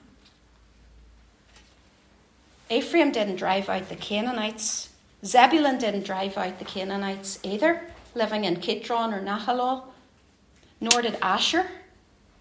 Ephraim 2.68 3.12
didn't 3.12 3.36
drive 3.36 3.68
out 3.68 3.88
the 3.88 3.96
Canaanites. 3.96 4.90
Zebulun 5.24 5.78
didn't 5.78 6.04
drive 6.04 6.36
out 6.36 6.58
the 6.58 6.64
Canaanites 6.64 7.38
either, 7.42 7.82
living 8.14 8.44
in 8.44 8.56
Kitron 8.56 9.12
or 9.12 9.22
Nahalol. 9.22 9.84
Nor 10.80 11.02
did 11.02 11.16
Asher 11.22 11.66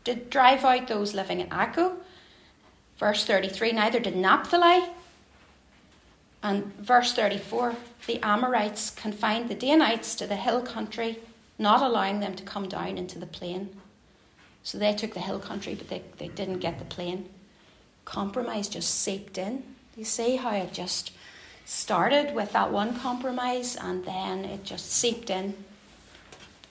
did 0.04 0.30
drive 0.30 0.64
out 0.64 0.88
those 0.88 1.14
living 1.14 1.40
in 1.42 1.50
Akko. 1.50 1.98
Verse 2.98 3.26
33 3.26 3.72
neither 3.74 4.00
did 4.00 4.16
Naphtali. 4.16 4.90
And 6.44 6.74
verse 6.76 7.14
34 7.14 7.76
the 8.08 8.20
Amorites 8.22 8.92
confined 8.92 9.50
the 9.50 9.56
Danites 9.56 10.16
to 10.16 10.28
the 10.28 10.36
hill 10.36 10.62
country, 10.62 11.20
not 11.58 11.82
allowing 11.82 12.20
them 12.20 12.36
to 12.36 12.44
come 12.44 12.68
down 12.68 12.98
into 12.98 13.20
the 13.20 13.26
plain. 13.26 13.70
So 14.64 14.78
they 14.78 14.94
took 14.94 15.14
the 15.14 15.20
hill 15.20 15.40
country, 15.40 15.76
but 15.76 15.90
they, 15.90 16.02
they 16.18 16.28
didn't 16.28 16.60
get 16.60 16.80
the 16.80 16.86
plain. 16.86 17.30
Compromise 18.04 18.68
just 18.68 19.02
seeped 19.02 19.38
in. 19.38 19.64
You 19.96 20.06
see 20.06 20.36
how 20.36 20.52
it 20.52 20.74
just 20.74 21.12
started 21.66 22.36
with 22.36 22.52
that 22.54 22.72
one 22.72 23.00
compromise 23.00 23.76
and 23.76 24.06
then 24.06 24.46
it 24.46 24.64
just 24.64 24.92
seeped 24.92 25.30
in 25.30 25.56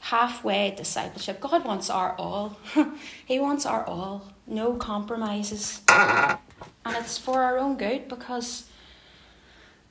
halfway 0.00 0.70
discipleship. 0.76 1.40
God 1.40 1.64
wants 1.64 1.88
our 1.88 2.14
all. 2.16 2.58
he 3.24 3.40
wants 3.40 3.64
our 3.64 3.84
all. 3.86 4.28
No 4.46 4.74
compromises. 4.74 5.80
And 5.88 6.38
it's 6.96 7.16
for 7.16 7.42
our 7.42 7.58
own 7.58 7.76
good 7.78 8.08
because 8.08 8.68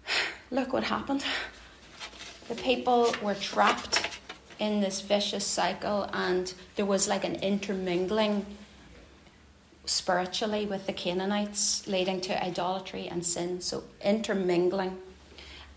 look 0.51 0.71
what 0.71 0.83
happened. 0.83 1.23
The 2.47 2.55
people 2.55 3.15
were 3.21 3.35
trapped 3.35 4.12
in 4.59 4.81
this 4.81 5.01
vicious 5.01 5.45
cycle, 5.45 6.09
and 6.13 6.53
there 6.75 6.85
was 6.85 7.07
like 7.07 7.23
an 7.23 7.35
intermingling 7.35 8.45
spiritually 9.85 10.65
with 10.65 10.85
the 10.87 10.93
Canaanites, 10.93 11.87
leading 11.87 12.21
to 12.21 12.43
idolatry 12.43 13.07
and 13.07 13.25
sin. 13.25 13.61
So, 13.61 13.83
intermingling 14.03 14.97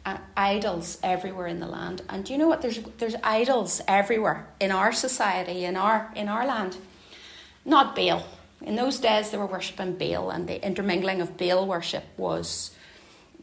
uh, 0.04 0.18
idols 0.37 0.99
everywhere 1.02 1.49
in 1.49 1.59
the 1.59 1.66
land. 1.66 2.02
And 2.09 2.25
do 2.25 2.33
you 2.33 2.38
know 2.38 2.49
what? 2.49 2.62
There's 2.62 2.78
there's 2.99 3.16
idols 3.23 3.83
everywhere 3.88 4.47
in 4.61 4.71
our 4.71 4.92
society, 4.92 5.64
in 5.64 5.76
our 5.76 6.12
in 6.14 6.28
our 6.28 6.47
land. 6.47 6.76
Not 7.64 7.97
Baal. 7.97 8.25
In 8.62 8.76
those 8.76 8.99
days, 8.99 9.30
they 9.30 9.37
were 9.37 9.47
worshipping 9.47 9.97
Baal, 9.97 10.30
and 10.30 10.49
the 10.49 10.64
intermingling 10.64 11.21
of 11.21 11.37
Baal 11.37 11.66
worship 11.66 12.04
was 12.16 12.71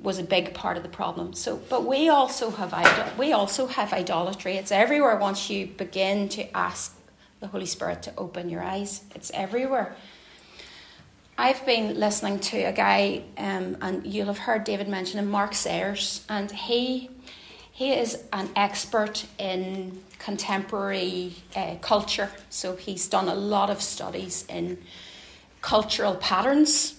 was 0.01 0.19
a 0.19 0.23
big 0.23 0.53
part 0.53 0.77
of 0.77 0.83
the 0.83 0.89
problem. 0.89 1.33
So, 1.33 1.57
but 1.69 1.85
we 1.85 2.09
also 2.09 2.49
have 2.51 2.73
idol- 2.73 3.17
we 3.17 3.31
also 3.31 3.67
have 3.67 3.93
idolatry. 3.93 4.55
It's 4.57 4.71
everywhere. 4.71 5.15
Once 5.17 5.49
you 5.49 5.67
begin 5.67 6.29
to 6.29 6.55
ask 6.55 6.95
the 7.39 7.47
Holy 7.47 7.65
Spirit 7.65 8.03
to 8.03 8.13
open 8.17 8.49
your 8.49 8.63
eyes, 8.63 9.03
it's 9.15 9.31
everywhere. 9.33 9.95
I've 11.37 11.65
been 11.65 11.99
listening 11.99 12.39
to 12.39 12.57
a 12.59 12.71
guy, 12.73 13.23
um, 13.37 13.77
and 13.81 14.05
you'll 14.05 14.27
have 14.27 14.37
heard 14.37 14.63
David 14.63 14.87
mention 14.87 15.19
him, 15.19 15.31
Mark 15.31 15.55
Sayers, 15.55 16.25
and 16.29 16.51
he 16.51 17.09
he 17.71 17.91
is 17.91 18.23
an 18.31 18.49
expert 18.55 19.25
in 19.39 20.03
contemporary 20.19 21.33
uh, 21.55 21.75
culture. 21.81 22.29
So 22.51 22.75
he's 22.75 23.07
done 23.07 23.27
a 23.27 23.33
lot 23.33 23.71
of 23.71 23.81
studies 23.81 24.45
in 24.47 24.77
cultural 25.61 26.13
patterns, 26.15 26.93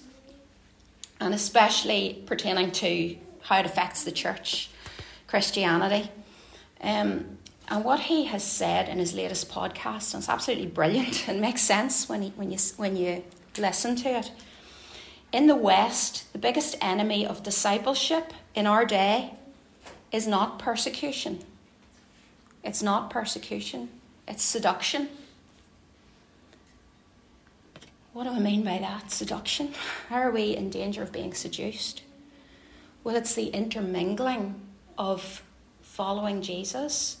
and 1.19 1.33
especially 1.33 2.23
pertaining 2.25 2.71
to 2.71 3.17
how 3.41 3.59
it 3.59 3.65
affects 3.65 4.03
the 4.03 4.11
church, 4.11 4.69
Christianity. 5.27 6.09
Um, 6.81 7.37
and 7.67 7.83
what 7.83 7.99
he 8.01 8.25
has 8.25 8.43
said 8.43 8.89
in 8.89 8.99
his 8.99 9.13
latest 9.13 9.49
podcast, 9.49 10.13
and 10.13 10.21
it's 10.21 10.29
absolutely 10.29 10.67
brilliant 10.67 11.27
and 11.27 11.41
makes 11.41 11.61
sense 11.61 12.07
when, 12.07 12.21
he, 12.21 12.29
when, 12.31 12.51
you, 12.51 12.57
when 12.77 12.95
you 12.95 13.23
listen 13.57 13.95
to 13.97 14.09
it. 14.09 14.31
In 15.31 15.47
the 15.47 15.55
West, 15.55 16.31
the 16.31 16.39
biggest 16.39 16.77
enemy 16.81 17.25
of 17.25 17.43
discipleship 17.43 18.33
in 18.53 18.67
our 18.67 18.85
day 18.85 19.33
is 20.11 20.27
not 20.27 20.59
persecution. 20.59 21.39
It's 22.63 22.81
not 22.81 23.09
persecution, 23.09 23.89
it's 24.27 24.43
seduction. 24.43 25.09
What 28.15 28.23
do 28.23 28.29
I 28.29 28.39
mean 28.39 28.63
by 28.63 28.77
that? 28.77 29.11
Seduction? 29.11 29.73
Are 30.09 30.31
we 30.31 30.55
in 30.55 30.69
danger 30.69 31.03
of 31.03 31.11
being 31.11 31.33
seduced? 31.33 32.01
Well, 33.03 33.17
it's 33.17 33.35
the 33.35 33.47
intermingling 33.47 34.55
of 34.97 35.43
following 35.81 36.41
Jesus 36.41 37.17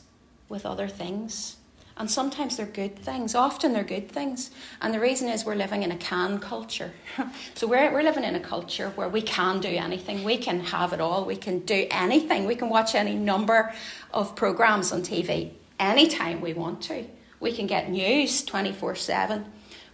with 0.47 0.65
other 0.65 0.87
things 0.87 1.57
and 1.97 2.09
sometimes 2.09 2.55
they're 2.55 2.65
good 2.65 2.97
things. 2.97 3.35
Often 3.35 3.73
they're 3.73 3.83
good 3.83 4.09
things. 4.09 4.51
And 4.81 4.93
the 4.93 5.01
reason 5.01 5.27
is 5.27 5.43
we're 5.43 5.55
living 5.55 5.83
in 5.83 5.91
a 5.91 5.97
can 5.97 6.39
culture. 6.39 6.93
so 7.55 7.67
we're, 7.67 7.91
we're 7.91 8.03
living 8.03 8.23
in 8.23 8.35
a 8.35 8.39
culture 8.39 8.91
where 8.91 9.09
we 9.09 9.21
can 9.21 9.59
do 9.59 9.67
anything. 9.67 10.23
We 10.23 10.37
can 10.37 10.61
have 10.61 10.93
it 10.93 11.01
all. 11.01 11.25
We 11.25 11.35
can 11.35 11.59
do 11.59 11.87
anything. 11.91 12.45
We 12.45 12.55
can 12.55 12.69
watch 12.69 12.95
any 12.95 13.15
number 13.15 13.73
of 14.13 14.33
programs 14.37 14.93
on 14.93 15.01
TV 15.01 15.51
anytime 15.77 16.39
we 16.39 16.53
want 16.53 16.81
to. 16.83 17.05
We 17.41 17.51
can 17.53 17.67
get 17.67 17.89
news 17.89 18.45
24 18.45 18.95
7. 18.95 19.45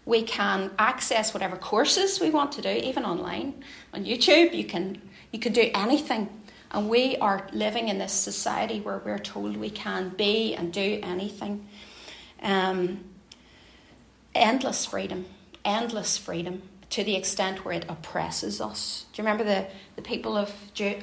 We 0.05 0.23
can 0.23 0.71
access 0.79 1.33
whatever 1.33 1.55
courses 1.55 2.19
we 2.19 2.29
want 2.29 2.51
to 2.53 2.61
do, 2.61 2.69
even 2.69 3.05
online. 3.05 3.63
On 3.93 4.03
YouTube, 4.03 4.53
you 4.53 4.65
can, 4.65 5.01
you 5.31 5.39
can 5.39 5.53
do 5.53 5.69
anything. 5.73 6.29
And 6.71 6.89
we 6.89 7.17
are 7.17 7.47
living 7.51 7.89
in 7.89 7.97
this 7.97 8.13
society 8.13 8.79
where 8.79 9.01
we're 9.03 9.19
told 9.19 9.57
we 9.57 9.69
can 9.69 10.09
be 10.09 10.55
and 10.55 10.71
do 10.71 10.99
anything. 11.03 11.67
Um, 12.41 13.03
endless 14.33 14.85
freedom, 14.85 15.25
endless 15.65 16.17
freedom 16.17 16.63
to 16.91 17.03
the 17.03 17.15
extent 17.15 17.63
where 17.63 17.73
it 17.73 17.85
oppresses 17.87 18.59
us. 18.59 19.05
Do 19.13 19.21
you 19.21 19.27
remember 19.27 19.43
the, 19.43 19.67
the 19.95 20.01
people 20.01 20.35
of, 20.37 20.53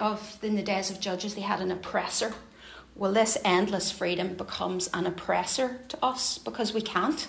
of 0.00 0.38
in 0.42 0.56
the 0.56 0.62
days 0.62 0.90
of 0.90 1.00
Judges, 1.00 1.34
they 1.34 1.40
had 1.42 1.60
an 1.60 1.70
oppressor? 1.70 2.34
Well, 2.94 3.12
this 3.12 3.38
endless 3.44 3.90
freedom 3.90 4.34
becomes 4.34 4.88
an 4.92 5.06
oppressor 5.06 5.80
to 5.88 6.04
us 6.04 6.38
because 6.38 6.74
we 6.74 6.82
can't. 6.82 7.28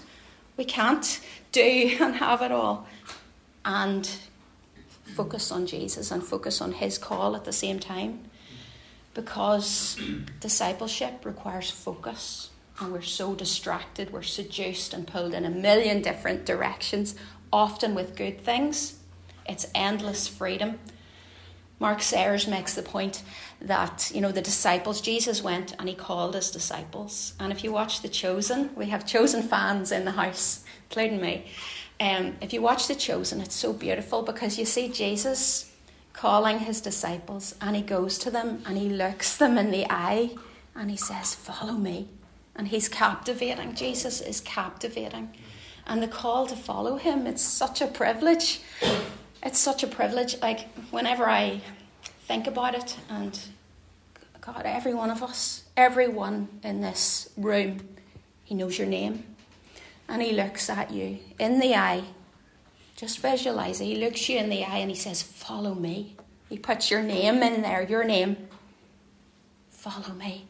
We 0.58 0.66
can't 0.66 1.22
do 1.52 1.98
and 2.02 2.16
have 2.16 2.42
it 2.42 2.52
all. 2.52 2.88
And 3.66 4.10
focus 5.16 5.52
on 5.52 5.66
Jesus 5.66 6.12
and 6.12 6.24
focus 6.24 6.62
on 6.62 6.74
His 6.74 6.98
call 6.98 7.36
at 7.36 7.46
the 7.46 7.52
same 7.52 7.80
time. 7.80 8.22
Because 9.14 10.00
discipleship 10.40 11.26
requires 11.26 11.72
focus 11.72 12.52
and 12.80 12.94
we're 12.94 13.02
so 13.02 13.36
distracted, 13.36 14.14
we're 14.14 14.22
seduced 14.22 14.94
and 14.94 15.06
pulled 15.06 15.34
in 15.34 15.44
a 15.44 15.50
million 15.50 16.02
different 16.02 16.46
directions, 16.46 17.16
often 17.52 17.94
with 17.96 18.16
good 18.16 18.40
things. 18.40 19.00
It's 19.48 19.68
endless 19.76 20.28
freedom. 20.28 20.80
Mark 21.80 22.02
Sayers 22.02 22.48
makes 22.48 22.74
the 22.74 22.82
point 22.82 23.24
that, 23.62 24.12
you 24.14 24.22
know, 24.22 24.32
the 24.32 24.42
disciples, 24.42 25.02
Jesus 25.02 25.42
went 25.42 25.74
and 25.80 25.88
he 25.88 25.96
called 25.96 26.36
his 26.36 26.52
disciples. 26.52 27.34
And 27.40 27.52
if 27.52 27.64
you 27.64 27.72
watch 27.72 28.02
The 28.02 28.10
Chosen, 28.10 28.70
we 28.76 28.88
have 28.88 29.08
Chosen 29.08 29.42
fans 29.42 29.92
in 29.92 30.06
the 30.06 30.12
house, 30.12 30.64
including 30.90 31.22
me. 31.22 31.46
Um, 32.00 32.38
if 32.42 32.54
you 32.54 32.62
watch 32.62 32.88
The 32.88 32.96
Chosen, 32.96 33.42
it's 33.42 33.56
so 33.56 33.74
beautiful 33.74 34.22
because 34.24 34.58
you 34.58 34.66
see 34.66 34.88
Jesus 34.88 35.72
calling 36.14 36.60
his 36.60 36.82
disciples 36.82 37.56
and 37.62 37.76
he 37.76 37.82
goes 37.82 38.18
to 38.20 38.32
them 38.32 38.64
and 38.66 38.78
he 38.78 38.90
looks 38.90 39.38
them 39.38 39.58
in 39.58 39.72
the 39.72 39.86
eye 39.90 40.32
and 40.76 40.90
he 40.90 40.98
says, 40.98 41.36
Follow 41.36 41.74
me. 41.74 42.08
And 42.56 42.68
he's 42.68 42.90
captivating. 42.90 43.74
Jesus 43.74 44.20
is 44.20 44.42
captivating. 44.42 45.30
And 45.86 46.04
the 46.04 46.08
call 46.08 46.48
to 46.48 46.56
follow 46.56 46.98
him, 46.98 47.28
it's 47.28 47.42
such 47.42 47.82
a 47.82 47.88
privilege. 47.88 48.62
It's 49.44 49.60
such 49.60 49.84
a 49.84 49.88
privilege. 49.88 50.40
Like, 50.42 50.68
whenever 50.92 51.30
I 51.30 51.62
think 52.24 52.48
about 52.48 52.76
it, 52.76 52.98
and 53.10 53.40
God, 54.42 54.64
every 54.66 54.94
one 54.94 55.10
of 55.10 55.24
us, 55.24 55.64
everyone 55.78 56.50
in 56.64 56.82
this 56.82 57.30
room, 57.38 57.80
He 58.44 58.56
knows 58.56 58.78
your 58.78 58.88
name. 58.88 59.24
And 60.10 60.22
He 60.22 60.34
looks 60.34 60.70
at 60.70 60.92
you 60.92 61.20
in 61.38 61.60
the 61.60 61.76
eye. 61.76 62.04
Just 62.96 63.20
visualize 63.20 63.80
it. 63.80 63.86
He 63.86 63.96
looks 63.96 64.28
you 64.28 64.38
in 64.38 64.50
the 64.50 64.66
eye 64.66 64.78
and 64.78 64.90
He 64.90 64.96
says, 64.96 65.22
Follow 65.22 65.76
me. 65.76 66.18
He 66.50 66.58
puts 66.58 66.90
your 66.90 67.04
name 67.04 67.44
in 67.44 67.62
there, 67.62 67.84
your 67.84 68.04
name. 68.04 68.36
Follow 69.70 70.14
me. 70.16 70.48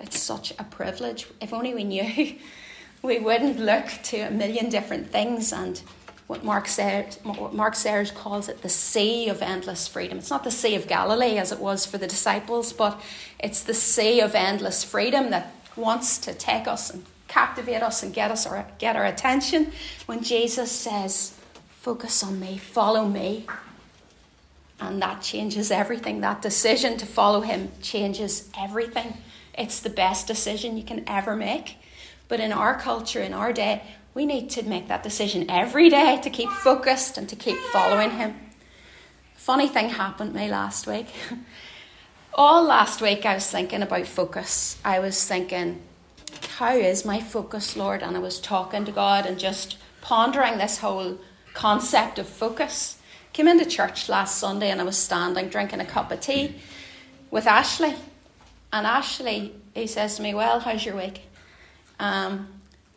It's 0.00 0.18
such 0.18 0.52
a 0.58 0.64
privilege. 0.64 1.26
If 1.40 1.52
only 1.52 1.74
we 1.74 1.84
knew, 1.84 2.36
we 3.02 3.18
wouldn't 3.18 3.58
look 3.58 3.86
to 4.04 4.18
a 4.18 4.30
million 4.30 4.68
different 4.68 5.10
things 5.10 5.52
and 5.52 5.80
what 6.26 6.44
Mark, 6.44 6.68
Sayers, 6.68 7.18
Mark 7.24 7.74
Sayers 7.74 8.10
calls 8.10 8.50
it 8.50 8.60
the 8.60 8.68
sea 8.68 9.28
of 9.30 9.40
endless 9.40 9.88
freedom. 9.88 10.18
It's 10.18 10.28
not 10.28 10.44
the 10.44 10.50
Sea 10.50 10.74
of 10.74 10.86
Galilee 10.86 11.38
as 11.38 11.52
it 11.52 11.58
was 11.58 11.86
for 11.86 11.96
the 11.96 12.06
disciples, 12.06 12.74
but 12.74 13.00
it's 13.38 13.62
the 13.62 13.72
sea 13.72 14.20
of 14.20 14.34
endless 14.34 14.84
freedom 14.84 15.30
that 15.30 15.54
wants 15.74 16.18
to 16.18 16.34
take 16.34 16.68
us 16.68 16.90
and 16.90 17.04
captivate 17.28 17.82
us 17.82 18.02
and 18.02 18.12
get 18.12 18.30
us 18.30 18.46
our, 18.46 18.66
get 18.78 18.96
our 18.96 19.04
attention. 19.04 19.72
When 20.06 20.22
Jesus 20.22 20.72
says, 20.72 21.34
"Focus 21.80 22.22
on 22.24 22.40
me, 22.40 22.58
follow 22.58 23.06
me," 23.06 23.46
and 24.80 25.00
that 25.02 25.22
changes 25.22 25.70
everything. 25.70 26.20
That 26.20 26.42
decision 26.42 26.96
to 26.98 27.06
follow 27.06 27.42
Him 27.42 27.70
changes 27.82 28.48
everything. 28.58 29.18
It's 29.56 29.80
the 29.80 29.90
best 29.90 30.26
decision 30.26 30.76
you 30.76 30.84
can 30.84 31.04
ever 31.06 31.36
make. 31.36 31.76
But 32.28 32.40
in 32.40 32.52
our 32.52 32.78
culture, 32.78 33.22
in 33.22 33.32
our 33.32 33.52
day, 33.52 33.82
we 34.14 34.26
need 34.26 34.50
to 34.50 34.62
make 34.62 34.88
that 34.88 35.02
decision 35.02 35.50
every 35.50 35.88
day 35.88 36.20
to 36.22 36.30
keep 36.30 36.50
focused 36.50 37.18
and 37.18 37.28
to 37.28 37.36
keep 37.36 37.56
following 37.72 38.12
Him. 38.12 38.34
Funny 39.34 39.68
thing 39.68 39.88
happened 39.88 40.34
to 40.34 40.38
me 40.40 40.50
last 40.50 40.86
week. 40.86 41.06
All 42.34 42.62
last 42.62 43.00
week, 43.00 43.24
I 43.24 43.34
was 43.34 43.50
thinking 43.50 43.82
about 43.82 44.06
focus. 44.06 44.78
I 44.84 44.98
was 45.00 45.26
thinking, 45.26 45.80
how 46.58 46.74
is 46.74 47.04
my 47.04 47.20
focus, 47.20 47.76
Lord? 47.76 48.02
And 48.02 48.16
I 48.16 48.18
was 48.18 48.40
talking 48.40 48.84
to 48.84 48.90
God 48.90 49.26
and 49.26 49.38
just 49.38 49.76
pondering 50.00 50.58
this 50.58 50.78
whole 50.78 51.16
concept 51.54 52.18
of 52.18 52.28
focus. 52.28 52.98
Came 53.32 53.46
into 53.46 53.64
church 53.64 54.08
last 54.08 54.38
Sunday 54.38 54.68
and 54.68 54.80
I 54.80 54.84
was 54.84 54.98
standing 54.98 55.50
drinking 55.50 55.78
a 55.78 55.84
cup 55.84 56.10
of 56.10 56.20
tea 56.20 56.56
with 57.30 57.46
Ashley. 57.46 57.94
And 58.72 58.88
Ashley, 58.88 59.54
he 59.72 59.86
says 59.86 60.16
to 60.16 60.22
me, 60.22 60.34
Well, 60.34 60.58
how's 60.58 60.84
your 60.84 60.96
week? 60.96 61.22
Um, 62.00 62.48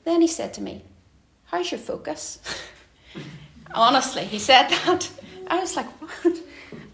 then 0.05 0.21
he 0.21 0.27
said 0.27 0.55
to 0.55 0.61
me, 0.61 0.81
How's 1.45 1.69
your 1.69 1.79
focus? 1.79 2.39
Honestly, 3.75 4.23
he 4.25 4.39
said 4.39 4.69
that. 4.69 5.07
I 5.45 5.59
was 5.59 5.75
like, 5.75 5.85
What? 6.01 6.39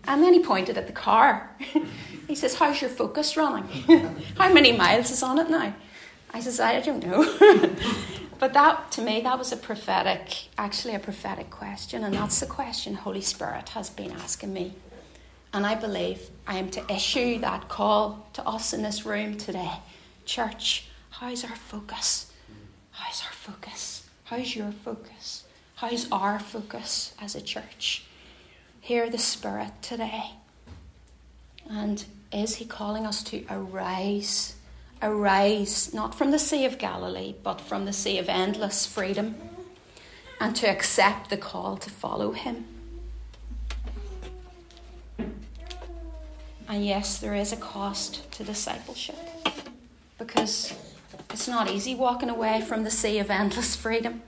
And 0.05 0.21
then 0.21 0.33
he 0.33 0.41
pointed 0.41 0.77
at 0.77 0.87
the 0.87 0.91
car. 0.91 1.49
he 2.27 2.35
says, 2.35 2.55
How's 2.55 2.81
your 2.81 2.89
focus 2.89 3.37
running? 3.37 3.63
How 4.37 4.51
many 4.51 4.73
miles 4.73 5.11
is 5.11 5.23
on 5.23 5.39
it 5.39 5.49
now? 5.49 5.73
I 6.37 6.39
says, 6.39 6.59
I 6.59 6.79
don't 6.81 7.03
know. 7.03 7.23
but 8.39 8.53
that, 8.53 8.91
to 8.91 9.01
me, 9.01 9.21
that 9.21 9.39
was 9.39 9.51
a 9.51 9.57
prophetic, 9.57 10.49
actually 10.55 10.93
a 10.93 10.99
prophetic 10.99 11.49
question. 11.49 12.03
And 12.03 12.13
that's 12.13 12.39
the 12.39 12.45
question 12.45 12.93
Holy 12.93 13.21
Spirit 13.21 13.69
has 13.69 13.89
been 13.89 14.11
asking 14.11 14.53
me. 14.53 14.75
And 15.51 15.65
I 15.65 15.73
believe 15.73 16.29
I 16.45 16.59
am 16.59 16.69
to 16.69 16.93
issue 16.93 17.39
that 17.39 17.69
call 17.69 18.27
to 18.33 18.47
us 18.47 18.71
in 18.71 18.83
this 18.83 19.03
room 19.03 19.35
today. 19.35 19.71
Church, 20.25 20.85
how's 21.09 21.43
our 21.43 21.55
focus? 21.55 22.31
How's 22.91 23.23
our 23.23 23.33
focus? 23.33 24.07
How's 24.25 24.55
your 24.55 24.71
focus? 24.71 25.43
How's 25.77 26.07
our 26.11 26.37
focus 26.37 27.15
as 27.19 27.33
a 27.33 27.41
church? 27.41 28.05
Hear 28.79 29.09
the 29.09 29.17
Spirit 29.17 29.71
today. 29.81 30.33
And 31.67 32.05
is 32.31 32.57
He 32.57 32.65
calling 32.65 33.07
us 33.07 33.23
to 33.23 33.43
arise? 33.49 34.56
Arise, 35.01 35.93
not 35.93 36.15
from 36.15 36.31
the 36.31 36.39
Sea 36.39 36.65
of 36.65 36.77
Galilee, 36.77 37.35
but 37.43 37.61
from 37.61 37.85
the 37.85 37.93
Sea 37.93 38.17
of 38.17 38.29
endless 38.29 38.85
freedom, 38.85 39.35
and 40.39 40.55
to 40.55 40.67
accept 40.67 41.29
the 41.29 41.37
call 41.37 41.77
to 41.77 41.89
follow 41.89 42.31
Him. 42.31 42.65
And 46.69 46.85
yes, 46.85 47.19
there 47.19 47.33
is 47.33 47.53
a 47.53 47.57
cost 47.57 48.29
to 48.33 48.43
discipleship 48.43 49.15
because 50.17 50.73
it's 51.31 51.47
not 51.47 51.69
easy 51.69 51.95
walking 51.95 52.29
away 52.29 52.61
from 52.61 52.83
the 52.83 52.91
sea 52.91 53.19
of 53.19 53.29
endless 53.29 53.75
freedom. 53.75 54.21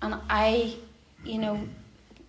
And 0.00 0.16
I, 0.28 0.76
you 1.24 1.38
know, 1.38 1.66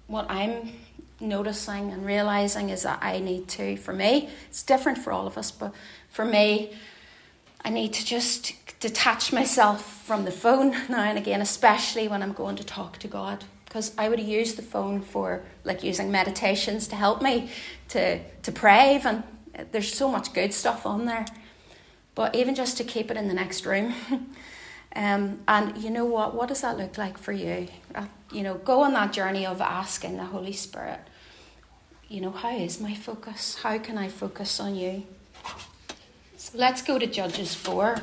what 0.08 0.26
I'm 0.30 0.72
noticing 1.20 1.92
and 1.92 2.06
realizing 2.06 2.70
is 2.70 2.84
that 2.84 3.00
I 3.02 3.20
need 3.20 3.48
to, 3.50 3.78
for 3.78 3.94
me, 3.94 4.30
it's 4.50 4.64
different 4.64 4.98
for 4.98 5.12
all 5.12 5.28
of 5.28 5.38
us, 5.38 5.52
but 5.52 5.74
for 6.10 6.26
me, 6.26 6.74
I 7.66 7.70
need 7.70 7.94
to 7.94 8.06
just 8.06 8.54
detach 8.80 9.32
myself 9.32 10.04
from 10.04 10.26
the 10.26 10.32
phone 10.32 10.72
now 10.90 11.04
and 11.04 11.18
again, 11.18 11.42
especially 11.42 12.08
when 12.08 12.22
I'm 12.22 12.34
going 12.34 12.56
to 12.58 12.64
talk 12.64 13.00
to 13.00 13.08
God. 13.08 13.46
Because 13.66 13.92
I 13.98 14.08
would 14.08 14.20
use 14.20 14.54
the 14.54 14.62
phone 14.62 15.02
for 15.02 15.44
like 15.64 15.84
using 15.84 16.12
meditations 16.12 16.88
to 16.90 16.96
help 16.96 17.22
me 17.22 17.50
to, 17.90 18.20
to 18.20 18.52
pray, 18.52 19.02
and 19.04 19.24
there's 19.72 19.92
so 19.92 20.08
much 20.08 20.34
good 20.34 20.54
stuff 20.54 20.86
on 20.86 21.06
there 21.06 21.26
but 22.16 22.36
even 22.36 22.56
just 22.56 22.78
to 22.78 22.84
keep 22.84 23.10
it 23.10 23.18
in 23.18 23.28
the 23.28 23.34
next 23.34 23.66
room. 23.66 23.94
um, 24.96 25.40
and 25.48 25.78
you 25.78 25.90
know 25.90 26.06
what? 26.06 26.36
What 26.36 26.50
does 26.50 26.62
that 26.62 26.78
look 26.78 26.98
like 26.98 27.18
for 27.18 27.32
you? 27.32 27.68
Uh, 27.94 28.06
you 28.32 28.44
know, 28.44 28.56
go 28.56 28.82
on 28.82 28.94
that 28.94 29.14
journey 29.14 29.46
of 29.46 29.62
asking 29.62 30.18
the 30.18 30.26
Holy 30.26 30.54
Spirit, 30.54 31.00
you 32.08 32.22
know, 32.22 32.32
how 32.32 32.56
is 32.56 32.80
my 32.80 32.94
focus? 32.94 33.56
How 33.62 33.78
can 33.80 33.98
I 33.98 34.10
focus 34.10 34.60
on 34.60 34.76
you? 34.76 35.06
So 36.44 36.58
let's 36.58 36.82
go 36.82 37.00
to 37.00 37.08
Judges 37.08 37.56
4. 37.56 38.02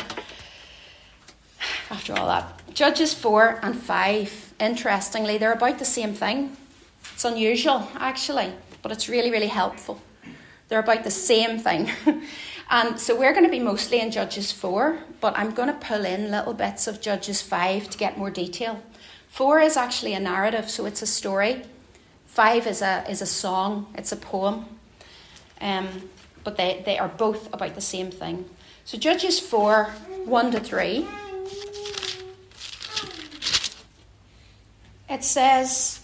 After 1.90 2.14
all 2.14 2.26
that, 2.26 2.59
Judges 2.72 3.12
4 3.12 3.61
and 3.62 3.76
5, 3.76 4.55
interestingly, 4.59 5.37
they're 5.37 5.53
about 5.53 5.79
the 5.79 5.85
same 5.85 6.14
thing. 6.14 6.57
It's 7.12 7.26
unusual, 7.26 7.87
actually, 7.96 8.50
but 8.81 8.92
it's 8.92 9.11
really, 9.11 9.31
really 9.31 9.48
helpful. 9.48 10.00
They're 10.68 10.79
about 10.81 11.05
the 11.05 11.11
same 11.11 11.59
thing. 11.59 11.90
And 12.70 12.98
so 13.05 13.14
we're 13.14 13.35
going 13.35 13.44
to 13.44 13.50
be 13.50 13.59
mostly 13.61 14.00
in 14.00 14.11
Judges 14.11 14.50
4, 14.53 14.98
but 15.20 15.38
I'm 15.38 15.50
going 15.50 15.68
to 15.68 15.74
pull 15.74 16.07
in 16.07 16.31
little 16.31 16.55
bits 16.55 16.87
of 16.87 17.03
Judges 17.03 17.42
5 17.42 17.90
to 17.90 17.98
get 17.98 18.16
more 18.16 18.31
detail. 18.31 18.83
4 19.29 19.61
is 19.61 19.76
actually 19.76 20.14
a 20.14 20.20
narrative, 20.20 20.70
so 20.70 20.87
it's 20.87 21.03
a 21.03 21.07
story. 21.07 21.62
5 22.24 22.66
is 22.66 22.81
a, 22.81 23.05
is 23.07 23.20
a 23.20 23.26
song, 23.26 23.92
it's 23.98 24.12
a 24.12 24.16
poem. 24.16 24.64
Um, 25.61 26.09
but 26.44 26.57
they, 26.57 26.83
they 26.85 26.98
are 26.98 27.09
both 27.09 27.53
about 27.53 27.74
the 27.74 27.81
same 27.81 28.11
thing. 28.11 28.44
So 28.85 28.98
Judges 28.98 29.38
4 29.38 29.85
1 30.24 30.50
to 30.53 30.61
3. 30.61 31.07
It 35.09 35.24
says, 35.24 36.00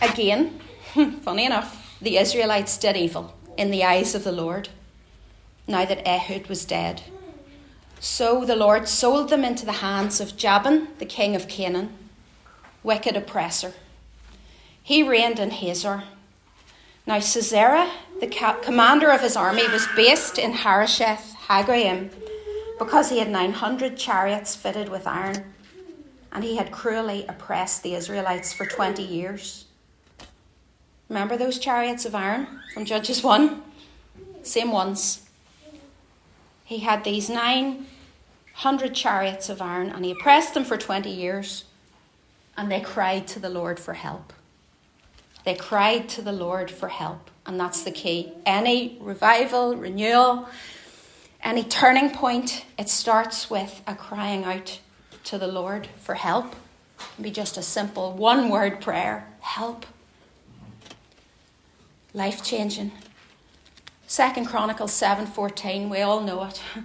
again, 0.00 0.60
funny 1.22 1.44
enough, 1.44 1.98
the 2.00 2.18
Israelites 2.18 2.78
did 2.78 2.96
evil 2.96 3.34
in 3.56 3.70
the 3.70 3.84
eyes 3.84 4.14
of 4.14 4.24
the 4.24 4.32
Lord 4.32 4.68
now 5.66 5.84
that 5.84 6.06
Ehud 6.06 6.46
was 6.48 6.64
dead. 6.64 7.02
So 8.00 8.44
the 8.44 8.56
Lord 8.56 8.88
sold 8.88 9.28
them 9.28 9.44
into 9.44 9.66
the 9.66 9.72
hands 9.72 10.20
of 10.20 10.36
Jabin, 10.36 10.88
the 10.98 11.04
king 11.04 11.36
of 11.36 11.48
Canaan, 11.48 11.92
wicked 12.82 13.16
oppressor. 13.16 13.74
He 14.82 15.02
reigned 15.02 15.38
in 15.38 15.50
Hazor. 15.50 16.04
Now 17.06 17.20
Sisera, 17.20 17.90
the 18.20 18.56
commander 18.62 19.10
of 19.10 19.20
his 19.20 19.36
army, 19.36 19.66
was 19.68 19.86
based 19.96 20.38
in 20.38 20.52
Harosheth 20.52 21.34
Haggoyim 21.48 22.10
because 22.78 23.10
he 23.10 23.18
had 23.18 23.30
900 23.30 23.96
chariots 23.96 24.54
fitted 24.54 24.88
with 24.88 25.06
iron, 25.06 25.52
and 26.32 26.44
he 26.44 26.56
had 26.56 26.70
cruelly 26.70 27.26
oppressed 27.26 27.82
the 27.82 27.94
Israelites 27.94 28.52
for 28.52 28.66
20 28.66 29.02
years. 29.02 29.66
Remember 31.08 31.36
those 31.36 31.58
chariots 31.58 32.04
of 32.04 32.14
iron 32.14 32.46
from 32.72 32.84
Judges 32.84 33.22
1? 33.22 33.62
Same 34.42 34.70
ones. 34.70 35.28
He 36.64 36.78
had 36.78 37.02
these 37.02 37.28
900 37.28 38.94
chariots 38.94 39.48
of 39.48 39.60
iron 39.60 39.90
and 39.90 40.04
he 40.04 40.12
oppressed 40.12 40.54
them 40.54 40.64
for 40.64 40.76
20 40.76 41.10
years 41.10 41.64
and 42.56 42.70
they 42.70 42.80
cried 42.80 43.26
to 43.26 43.40
the 43.40 43.48
Lord 43.48 43.80
for 43.80 43.94
help. 43.94 44.32
They 45.44 45.54
cried 45.54 46.08
to 46.10 46.22
the 46.22 46.32
Lord 46.32 46.70
for 46.70 46.88
help, 46.88 47.30
and 47.46 47.58
that's 47.58 47.82
the 47.82 47.90
key. 47.90 48.32
Any 48.44 48.98
revival, 49.00 49.76
renewal, 49.76 50.48
any 51.42 51.64
turning 51.64 52.10
point, 52.10 52.66
it 52.78 52.88
starts 52.88 53.48
with 53.48 53.82
a 53.86 53.94
crying 53.94 54.44
out 54.44 54.80
to 55.24 55.38
the 55.38 55.46
Lord 55.46 55.88
for 55.98 56.14
help. 56.14 56.54
It 57.18 57.22
be 57.22 57.30
just 57.30 57.56
a 57.56 57.62
simple 57.62 58.12
one 58.12 58.50
word 58.50 58.80
prayer 58.80 59.26
help. 59.40 59.86
Life 62.12 62.42
changing. 62.42 62.92
Second 64.06 64.46
Chronicles 64.46 64.92
7:14, 64.92 65.88
we 65.88 66.00
all 66.00 66.20
know 66.20 66.44
it. 66.44 66.60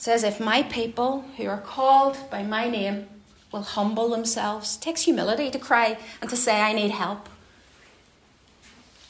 It 0.00 0.04
says, 0.04 0.24
If 0.24 0.40
my 0.40 0.62
people 0.62 1.26
who 1.36 1.46
are 1.46 1.60
called 1.60 2.16
by 2.30 2.42
my 2.42 2.70
name 2.70 3.06
will 3.52 3.62
humble 3.62 4.08
themselves, 4.10 4.76
it 4.76 4.82
takes 4.82 5.02
humility 5.02 5.50
to 5.50 5.58
cry 5.58 5.98
and 6.20 6.30
to 6.30 6.36
say, 6.36 6.60
I 6.60 6.72
need 6.72 6.90
help. 6.90 7.28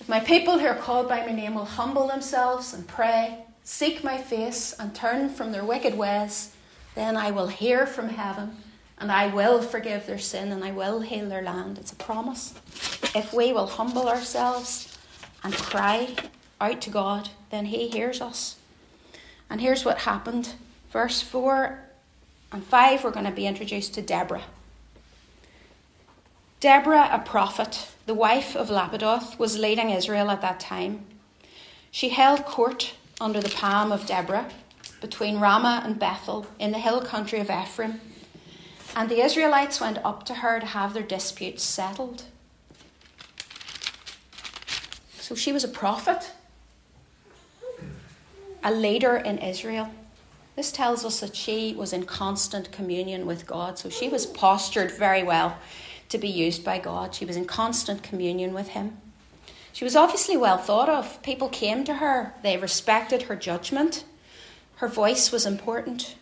If 0.00 0.08
my 0.08 0.20
people 0.20 0.58
who 0.58 0.66
are 0.66 0.74
called 0.74 1.08
by 1.08 1.26
my 1.26 1.32
name 1.32 1.54
will 1.54 1.64
humble 1.64 2.08
themselves 2.08 2.72
and 2.72 2.86
pray, 2.88 3.44
seek 3.64 4.02
my 4.02 4.18
face, 4.18 4.74
and 4.78 4.94
turn 4.94 5.28
from 5.28 5.52
their 5.52 5.64
wicked 5.64 5.96
ways, 5.96 6.54
then 6.94 7.16
I 7.16 7.30
will 7.30 7.48
hear 7.48 7.86
from 7.86 8.08
heaven 8.08 8.56
and 8.98 9.10
I 9.10 9.28
will 9.28 9.62
forgive 9.62 10.06
their 10.06 10.18
sin 10.18 10.52
and 10.52 10.64
I 10.64 10.72
will 10.72 11.00
heal 11.00 11.28
their 11.28 11.42
land. 11.42 11.78
It's 11.78 11.92
a 11.92 11.96
promise. 11.96 12.54
If 13.14 13.32
we 13.32 13.52
will 13.52 13.66
humble 13.66 14.08
ourselves 14.08 14.98
and 15.42 15.54
cry 15.54 16.14
out 16.60 16.80
to 16.82 16.90
God, 16.90 17.30
then 17.50 17.66
He 17.66 17.88
hears 17.88 18.20
us. 18.20 18.56
And 19.48 19.60
here's 19.60 19.84
what 19.84 19.98
happened. 19.98 20.54
Verse 20.92 21.22
4 21.22 21.89
and 22.52 22.64
5, 22.64 23.04
we're 23.04 23.10
going 23.10 23.26
to 23.26 23.32
be 23.32 23.46
introduced 23.46 23.94
to 23.94 24.02
Deborah. 24.02 24.44
Deborah, 26.58 27.08
a 27.10 27.20
prophet, 27.20 27.88
the 28.06 28.14
wife 28.14 28.54
of 28.54 28.68
Lappidoth, 28.68 29.38
was 29.38 29.58
leading 29.58 29.90
Israel 29.90 30.30
at 30.30 30.42
that 30.42 30.60
time. 30.60 31.06
She 31.90 32.10
held 32.10 32.44
court 32.44 32.94
under 33.20 33.40
the 33.40 33.48
palm 33.48 33.92
of 33.92 34.06
Deborah 34.06 34.50
between 35.00 35.40
Ramah 35.40 35.82
and 35.84 35.98
Bethel 35.98 36.46
in 36.58 36.72
the 36.72 36.78
hill 36.78 37.00
country 37.00 37.40
of 37.40 37.50
Ephraim. 37.50 38.00
And 38.94 39.08
the 39.08 39.22
Israelites 39.22 39.80
went 39.80 39.98
up 40.04 40.24
to 40.26 40.34
her 40.34 40.60
to 40.60 40.66
have 40.66 40.92
their 40.92 41.02
disputes 41.02 41.62
settled. 41.62 42.24
So 45.18 45.34
she 45.34 45.52
was 45.52 45.62
a 45.62 45.68
prophet, 45.68 46.32
a 48.64 48.72
leader 48.72 49.16
in 49.16 49.38
Israel. 49.38 49.90
This 50.60 50.72
tells 50.72 51.06
us 51.06 51.20
that 51.20 51.34
she 51.34 51.72
was 51.72 51.94
in 51.94 52.04
constant 52.04 52.70
communion 52.70 53.24
with 53.24 53.46
God. 53.46 53.78
So 53.78 53.88
she 53.88 54.10
was 54.10 54.26
postured 54.26 54.90
very 54.90 55.22
well 55.22 55.56
to 56.10 56.18
be 56.18 56.28
used 56.28 56.62
by 56.66 56.78
God. 56.78 57.14
She 57.14 57.24
was 57.24 57.34
in 57.34 57.46
constant 57.46 58.02
communion 58.02 58.52
with 58.52 58.68
Him. 58.68 58.98
She 59.72 59.84
was 59.84 59.96
obviously 59.96 60.36
well 60.36 60.58
thought 60.58 60.90
of. 60.90 61.22
People 61.22 61.48
came 61.48 61.82
to 61.84 61.94
her, 61.94 62.34
they 62.42 62.58
respected 62.58 63.22
her 63.22 63.36
judgment. 63.36 64.04
Her 64.76 64.86
voice 64.86 65.32
was 65.32 65.46
important. 65.46 66.14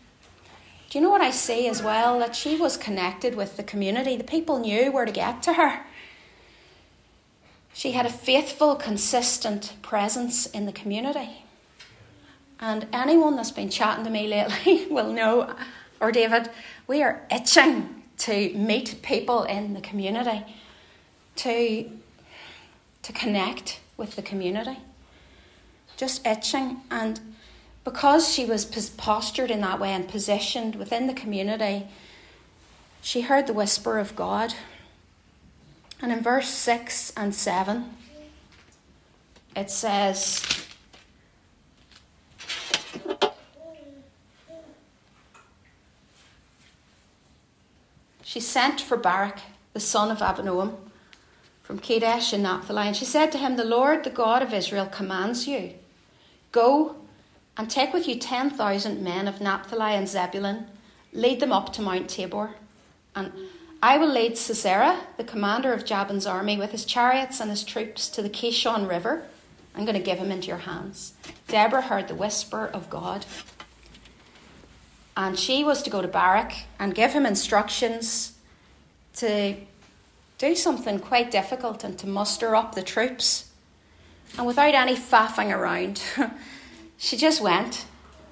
Do 0.88 0.98
you 0.98 1.02
know 1.02 1.10
what 1.10 1.20
I 1.20 1.32
see 1.32 1.66
as 1.66 1.82
well? 1.82 2.20
That 2.20 2.36
she 2.36 2.54
was 2.54 2.76
connected 2.76 3.34
with 3.34 3.56
the 3.56 3.64
community. 3.64 4.16
The 4.16 4.22
people 4.22 4.60
knew 4.60 4.92
where 4.92 5.04
to 5.04 5.10
get 5.10 5.42
to 5.42 5.54
her. 5.54 5.80
She 7.72 7.90
had 7.90 8.06
a 8.06 8.08
faithful, 8.08 8.76
consistent 8.76 9.74
presence 9.82 10.46
in 10.46 10.64
the 10.64 10.72
community. 10.72 11.44
And 12.60 12.86
anyone 12.92 13.36
that's 13.36 13.50
been 13.50 13.70
chatting 13.70 14.04
to 14.04 14.10
me 14.10 14.26
lately 14.26 14.86
will 14.90 15.12
know, 15.12 15.54
or 16.00 16.10
David, 16.10 16.50
we 16.86 17.02
are 17.02 17.26
itching 17.30 18.02
to 18.18 18.52
meet 18.54 19.00
people 19.02 19.44
in 19.44 19.74
the 19.74 19.80
community, 19.80 20.44
to, 21.36 21.90
to 23.02 23.12
connect 23.12 23.80
with 23.96 24.16
the 24.16 24.22
community. 24.22 24.78
Just 25.96 26.26
itching. 26.26 26.80
And 26.90 27.20
because 27.84 28.32
she 28.32 28.44
was 28.44 28.64
postured 28.96 29.50
in 29.50 29.60
that 29.60 29.78
way 29.78 29.90
and 29.90 30.08
positioned 30.08 30.74
within 30.74 31.06
the 31.06 31.14
community, 31.14 31.86
she 33.00 33.22
heard 33.22 33.46
the 33.46 33.52
whisper 33.52 33.98
of 33.98 34.16
God. 34.16 34.54
And 36.00 36.12
in 36.12 36.20
verse 36.20 36.48
6 36.48 37.12
and 37.16 37.34
7, 37.34 37.96
it 39.56 39.70
says, 39.70 40.67
She 48.28 48.40
sent 48.40 48.82
for 48.82 48.98
Barak, 48.98 49.40
the 49.72 49.80
son 49.80 50.10
of 50.10 50.18
Abinoam, 50.18 50.76
from 51.62 51.78
Kadesh 51.78 52.34
in 52.34 52.42
Naphtali, 52.42 52.88
and 52.88 52.94
she 52.94 53.06
said 53.06 53.32
to 53.32 53.38
him, 53.38 53.56
The 53.56 53.64
Lord, 53.64 54.04
the 54.04 54.10
God 54.10 54.42
of 54.42 54.52
Israel, 54.52 54.84
commands 54.84 55.48
you, 55.48 55.72
Go 56.52 56.96
and 57.56 57.70
take 57.70 57.94
with 57.94 58.06
you 58.06 58.16
10,000 58.16 59.02
men 59.02 59.28
of 59.28 59.40
Naphtali 59.40 59.94
and 59.94 60.06
Zebulun, 60.06 60.66
lead 61.14 61.40
them 61.40 61.52
up 61.52 61.72
to 61.72 61.80
Mount 61.80 62.10
Tabor. 62.10 62.50
And 63.16 63.32
I 63.82 63.96
will 63.96 64.12
lead 64.12 64.36
Sisera, 64.36 65.06
the 65.16 65.24
commander 65.24 65.72
of 65.72 65.86
Jabin's 65.86 66.26
army, 66.26 66.58
with 66.58 66.72
his 66.72 66.84
chariots 66.84 67.40
and 67.40 67.48
his 67.48 67.64
troops 67.64 68.10
to 68.10 68.20
the 68.20 68.28
Kishon 68.28 68.86
River. 68.86 69.22
I'm 69.74 69.86
going 69.86 69.96
to 69.96 70.02
give 70.02 70.18
him 70.18 70.30
into 70.30 70.48
your 70.48 70.58
hands. 70.58 71.14
Deborah 71.46 71.80
heard 71.80 72.08
the 72.08 72.14
whisper 72.14 72.66
of 72.66 72.90
God. 72.90 73.24
And 75.18 75.36
she 75.36 75.64
was 75.64 75.82
to 75.82 75.90
go 75.90 76.00
to 76.00 76.06
Barak 76.06 76.52
and 76.78 76.94
give 76.94 77.12
him 77.12 77.26
instructions 77.26 78.34
to 79.16 79.56
do 80.38 80.54
something 80.54 81.00
quite 81.00 81.32
difficult 81.32 81.82
and 81.82 81.98
to 81.98 82.06
muster 82.06 82.54
up 82.54 82.76
the 82.76 82.82
troops. 82.82 83.50
And 84.36 84.46
without 84.46 84.74
any 84.74 84.94
faffing 84.94 85.52
around, 85.52 86.00
she 86.98 87.16
just 87.16 87.40
went, 87.40 87.84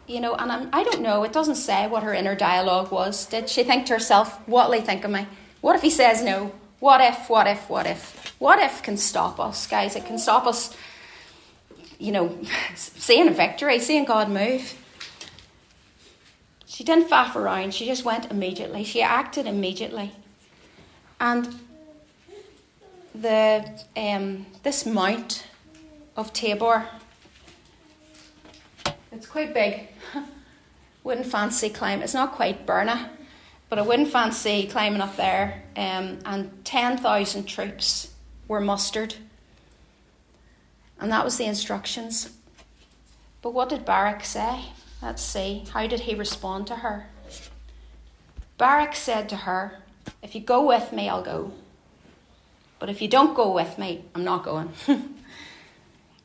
you 0.07 0.21
know, 0.21 0.37
and 0.37 0.53
I'm, 0.53 0.69
I 0.73 0.85
do 0.85 0.91
not 0.91 1.01
know, 1.01 1.25
it 1.25 1.33
doesn't 1.33 1.57
say 1.57 1.89
what 1.89 2.05
her 2.05 2.15
inner 2.15 2.37
dialogue 2.37 2.93
was. 2.93 3.27
Did 3.27 3.49
she 3.49 3.65
think 3.65 3.87
to 3.87 3.95
herself, 3.95 4.39
what'll 4.47 4.75
he 4.75 4.81
think 4.81 5.05
of 5.05 5.11
me? 5.11 5.27
What 5.63 5.75
if 5.75 5.83
he 5.83 5.91
says 5.91 6.23
no? 6.23 6.53
What 6.79 7.01
if, 7.01 7.29
what 7.29 7.49
if, 7.49 7.69
what 7.69 7.89
if? 7.89 8.33
What 8.39 8.61
if 8.61 8.85
can 8.85 8.97
stop 8.97 9.41
us, 9.41 9.67
guys? 9.67 9.97
It 9.97 10.07
can 10.07 10.21
stop 10.21 10.47
us, 10.47 10.73
you 11.99 12.13
know, 12.13 12.39
seeing 12.77 13.27
a 13.27 13.33
victory, 13.33 13.81
seeing 13.81 14.05
God 14.05 14.31
move. 14.31 14.77
She 16.67 16.85
didn't 16.85 17.09
faff 17.09 17.35
around, 17.37 17.75
she 17.75 17.87
just 17.87 18.05
went 18.05 18.31
immediately. 18.31 18.85
She 18.85 19.01
acted 19.03 19.47
immediately. 19.47 20.13
And 21.21 21.61
the 23.15 23.65
um, 23.97 24.47
this 24.63 24.85
mount 24.85 25.47
of 26.17 26.33
Tabor 26.33 26.87
it's 29.17 29.27
quite 29.27 29.55
big. 29.55 29.89
wouldn't 31.05 31.27
fancy 31.27 31.71
climbing. 31.71 32.03
It's 32.03 32.13
not 32.13 32.33
quite 32.33 32.67
Berna, 32.67 33.11
but 33.71 33.79
I 33.79 33.83
wouldn't 33.83 34.09
fancy 34.09 34.67
climbing 34.67 35.01
up 35.01 35.17
there. 35.17 35.63
Um, 35.75 36.19
and 36.27 36.65
10,000 36.65 37.47
troops 37.47 38.13
were 38.47 38.61
mustered. 38.61 39.15
And 41.01 41.11
that 41.11 41.25
was 41.25 41.39
the 41.39 41.47
instructions. 41.47 42.31
But 43.41 43.55
what 43.55 43.71
did 43.71 43.85
Barak 43.85 44.25
say? 44.25 44.67
Let's 45.07 45.23
see. 45.23 45.63
How 45.73 45.87
did 45.87 46.01
he 46.01 46.17
respond 46.17 46.67
to 46.67 46.75
her? 46.75 47.07
Barak 48.59 48.97
said 48.97 49.29
to 49.29 49.37
her, 49.37 49.79
If 50.21 50.35
you 50.35 50.41
go 50.41 50.67
with 50.67 50.93
me, 50.93 51.09
I'll 51.09 51.23
go. 51.23 51.53
But 52.81 52.91
if 52.91 53.01
you 53.01 53.07
don't 53.07 53.37
go 53.37 53.53
with 53.53 53.79
me, 53.79 54.05
I'm 54.17 54.25
not 54.25 54.45
going. 54.45 54.73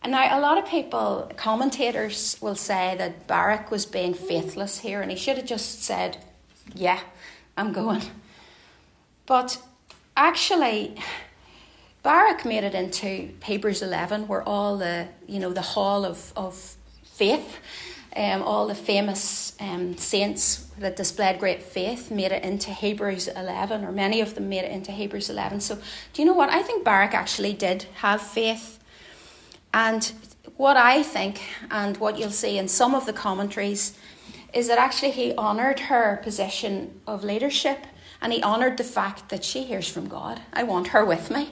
And 0.04 0.14
now, 0.14 0.36
a 0.36 0.42
lot 0.42 0.58
of 0.58 0.66
people, 0.66 1.32
commentators, 1.38 2.36
will 2.42 2.56
say 2.56 2.96
that 2.98 3.28
Barak 3.28 3.70
was 3.70 3.86
being 3.86 4.16
faithless 4.16 4.80
here 4.80 5.00
and 5.00 5.12
he 5.12 5.16
should 5.16 5.38
have 5.38 5.46
just 5.46 5.84
said, 5.84 6.18
Yeah, 6.74 7.00
I'm 7.56 7.72
going. 7.72 8.02
But 9.28 9.62
actually, 10.18 10.96
Barak 12.02 12.46
made 12.46 12.64
it 12.64 12.74
into 12.74 13.30
Hebrews 13.44 13.84
11, 13.84 14.28
where 14.28 14.42
all 14.42 14.80
the, 14.80 15.08
you 15.28 15.40
know, 15.40 15.54
the 15.54 15.62
hall 15.62 16.04
of, 16.04 16.34
of 16.36 16.76
faith, 17.04 17.60
um, 18.16 18.42
all 18.42 18.68
the 18.68 18.76
famous 18.76 19.56
um, 19.60 19.98
saints 19.98 20.68
that 20.80 20.96
displayed 20.96 21.40
great 21.40 21.64
faith 21.64 22.12
made 22.12 22.32
it 22.32 22.44
into 22.44 22.72
Hebrews 22.72 23.28
11, 23.30 23.86
or 23.86 23.92
many 23.92 24.22
of 24.22 24.36
them 24.36 24.50
made 24.50 24.66
it 24.66 24.72
into 24.72 24.92
Hebrews 24.92 25.30
11. 25.30 25.62
So, 25.62 25.76
do 26.14 26.22
you 26.22 26.26
know 26.26 26.34
what? 26.34 26.50
I 26.50 26.62
think 26.62 26.84
Barak 26.84 27.14
actually 27.14 27.54
did 27.54 27.84
have 27.96 28.22
faith 28.22 28.80
and 29.74 30.12
what 30.58 30.78
I 30.78 31.02
think, 31.02 31.42
and 31.70 31.98
what 31.98 32.20
you'll 32.20 32.30
see 32.30 32.58
in 32.58 32.68
some 32.68 32.94
of 32.94 33.06
the 33.06 33.14
commentaries, 33.14 33.98
is 34.54 34.68
that 34.68 34.78
actually 34.78 35.12
he 35.12 35.34
honoured 35.36 35.80
her 35.82 36.20
position 36.24 37.00
of 37.08 37.24
leadership 37.24 37.88
and 38.22 38.34
he 38.34 38.44
honoured 38.44 38.78
the 38.78 38.84
fact 38.84 39.30
that 39.30 39.44
she 39.44 39.64
hears 39.64 39.88
from 39.88 40.08
God. 40.08 40.42
I 40.54 40.64
want 40.64 40.90
her 40.90 41.04
with 41.06 41.32
me. 41.32 41.50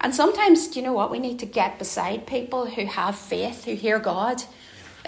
And 0.00 0.14
sometimes, 0.14 0.68
do 0.68 0.80
you 0.80 0.86
know 0.86 0.92
what? 0.92 1.10
We 1.10 1.18
need 1.18 1.38
to 1.40 1.46
get 1.46 1.78
beside 1.78 2.26
people 2.26 2.66
who 2.66 2.86
have 2.86 3.16
faith, 3.16 3.64
who 3.64 3.74
hear 3.74 3.98
God. 3.98 4.42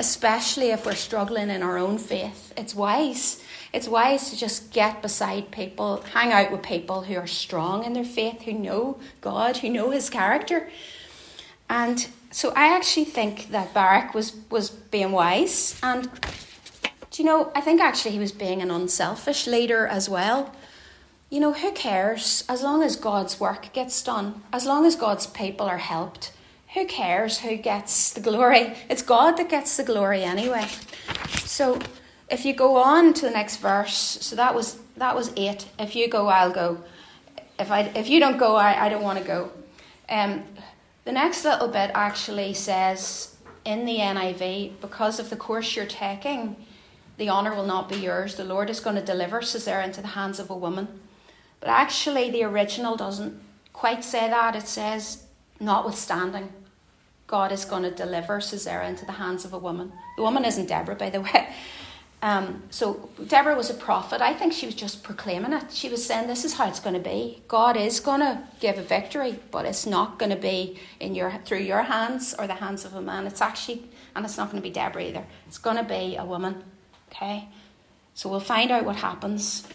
Especially 0.00 0.70
if 0.70 0.86
we're 0.86 0.94
struggling 0.94 1.50
in 1.50 1.62
our 1.62 1.76
own 1.76 1.98
faith. 1.98 2.54
It's 2.56 2.74
wise. 2.74 3.42
It's 3.70 3.86
wise 3.86 4.30
to 4.30 4.36
just 4.36 4.72
get 4.72 5.02
beside 5.02 5.50
people, 5.50 6.02
hang 6.14 6.32
out 6.32 6.50
with 6.50 6.62
people 6.62 7.02
who 7.02 7.16
are 7.16 7.26
strong 7.26 7.84
in 7.84 7.92
their 7.92 8.02
faith, 8.02 8.40
who 8.42 8.54
know 8.54 8.98
God, 9.20 9.58
who 9.58 9.68
know 9.68 9.90
His 9.90 10.08
character. 10.08 10.70
And 11.68 12.08
so 12.30 12.50
I 12.56 12.74
actually 12.74 13.04
think 13.04 13.50
that 13.50 13.74
Barak 13.74 14.14
was, 14.14 14.34
was 14.48 14.70
being 14.70 15.12
wise. 15.12 15.78
And 15.82 16.10
do 17.10 17.22
you 17.22 17.24
know, 17.24 17.52
I 17.54 17.60
think 17.60 17.82
actually 17.82 18.12
he 18.12 18.18
was 18.18 18.32
being 18.32 18.62
an 18.62 18.70
unselfish 18.70 19.46
leader 19.46 19.86
as 19.86 20.08
well. 20.08 20.54
You 21.28 21.40
know, 21.40 21.52
who 21.52 21.72
cares 21.72 22.42
as 22.48 22.62
long 22.62 22.82
as 22.82 22.96
God's 22.96 23.38
work 23.38 23.72
gets 23.74 24.02
done, 24.02 24.42
as 24.50 24.64
long 24.64 24.86
as 24.86 24.96
God's 24.96 25.26
people 25.26 25.66
are 25.66 25.78
helped? 25.78 26.32
Who 26.74 26.86
cares 26.86 27.40
who 27.40 27.56
gets 27.56 28.12
the 28.12 28.20
glory? 28.20 28.74
It's 28.88 29.02
God 29.02 29.36
that 29.38 29.48
gets 29.48 29.76
the 29.76 29.82
glory 29.82 30.22
anyway. 30.22 30.68
So 31.44 31.80
if 32.30 32.44
you 32.44 32.54
go 32.54 32.76
on 32.76 33.12
to 33.14 33.22
the 33.22 33.30
next 33.30 33.56
verse, 33.56 33.94
so 33.94 34.36
that 34.36 34.54
was 34.54 34.78
that 34.96 35.16
was 35.16 35.32
eight. 35.36 35.66
If 35.78 35.96
you 35.96 36.08
go, 36.08 36.28
I'll 36.28 36.52
go. 36.52 36.82
If 37.58 37.70
I 37.72 37.80
if 37.96 38.08
you 38.08 38.20
don't 38.20 38.38
go, 38.38 38.54
I, 38.54 38.86
I 38.86 38.88
don't 38.88 39.02
want 39.02 39.18
to 39.18 39.24
go. 39.24 39.50
Um, 40.08 40.44
the 41.04 41.12
next 41.12 41.44
little 41.44 41.68
bit 41.68 41.90
actually 41.94 42.54
says 42.54 43.36
in 43.64 43.84
the 43.84 43.96
NIV, 43.96 44.80
because 44.80 45.18
of 45.18 45.28
the 45.28 45.36
course 45.36 45.74
you're 45.74 45.86
taking, 45.86 46.56
the 47.16 47.30
honour 47.30 47.54
will 47.54 47.66
not 47.66 47.88
be 47.88 47.96
yours. 47.96 48.36
The 48.36 48.44
Lord 48.44 48.70
is 48.70 48.80
going 48.80 48.96
to 48.96 49.02
deliver 49.02 49.42
Sisera 49.42 49.84
into 49.84 50.00
the 50.00 50.08
hands 50.08 50.38
of 50.38 50.50
a 50.50 50.56
woman. 50.56 51.00
But 51.58 51.68
actually, 51.68 52.30
the 52.30 52.44
original 52.44 52.96
doesn't 52.96 53.40
quite 53.72 54.04
say 54.04 54.28
that. 54.30 54.56
It 54.56 54.66
says, 54.66 55.24
notwithstanding, 55.58 56.52
God 57.30 57.52
is 57.52 57.64
going 57.64 57.84
to 57.84 57.92
deliver 57.92 58.40
Sisera 58.40 58.88
into 58.88 59.06
the 59.06 59.12
hands 59.12 59.44
of 59.44 59.52
a 59.52 59.58
woman. 59.58 59.92
The 60.16 60.22
woman 60.22 60.44
isn't 60.44 60.66
Deborah, 60.66 60.96
by 60.96 61.10
the 61.10 61.20
way. 61.28 61.54
Um, 62.22 62.64
so 62.70 63.08
Deborah 63.24 63.54
was 63.54 63.70
a 63.70 63.74
prophet. 63.74 64.20
I 64.20 64.34
think 64.34 64.52
she 64.52 64.66
was 64.66 64.74
just 64.74 65.04
proclaiming 65.04 65.52
it. 65.52 65.70
She 65.70 65.88
was 65.88 66.04
saying, 66.04 66.26
"This 66.26 66.44
is 66.44 66.54
how 66.54 66.66
it's 66.68 66.80
going 66.80 66.96
to 66.96 67.08
be. 67.14 67.40
God 67.46 67.76
is 67.76 68.00
going 68.00 68.18
to 68.18 68.42
give 68.58 68.78
a 68.78 68.82
victory, 68.82 69.38
but 69.52 69.64
it's 69.64 69.86
not 69.86 70.18
going 70.18 70.30
to 70.30 70.42
be 70.52 70.80
in 70.98 71.14
your 71.14 71.30
through 71.44 71.60
your 71.60 71.84
hands 71.84 72.34
or 72.36 72.48
the 72.48 72.54
hands 72.54 72.84
of 72.84 72.94
a 72.94 73.00
man. 73.00 73.28
It's 73.28 73.40
actually, 73.40 73.84
and 74.16 74.26
it's 74.26 74.36
not 74.36 74.50
going 74.50 74.60
to 74.60 74.68
be 74.68 74.74
Deborah 74.74 75.04
either. 75.04 75.24
It's 75.46 75.58
going 75.58 75.76
to 75.76 75.84
be 75.84 76.16
a 76.16 76.24
woman." 76.24 76.64
Okay, 77.10 77.48
so 78.14 78.28
we'll 78.28 78.40
find 78.40 78.72
out 78.72 78.84
what 78.84 78.96
happens. 78.96 79.66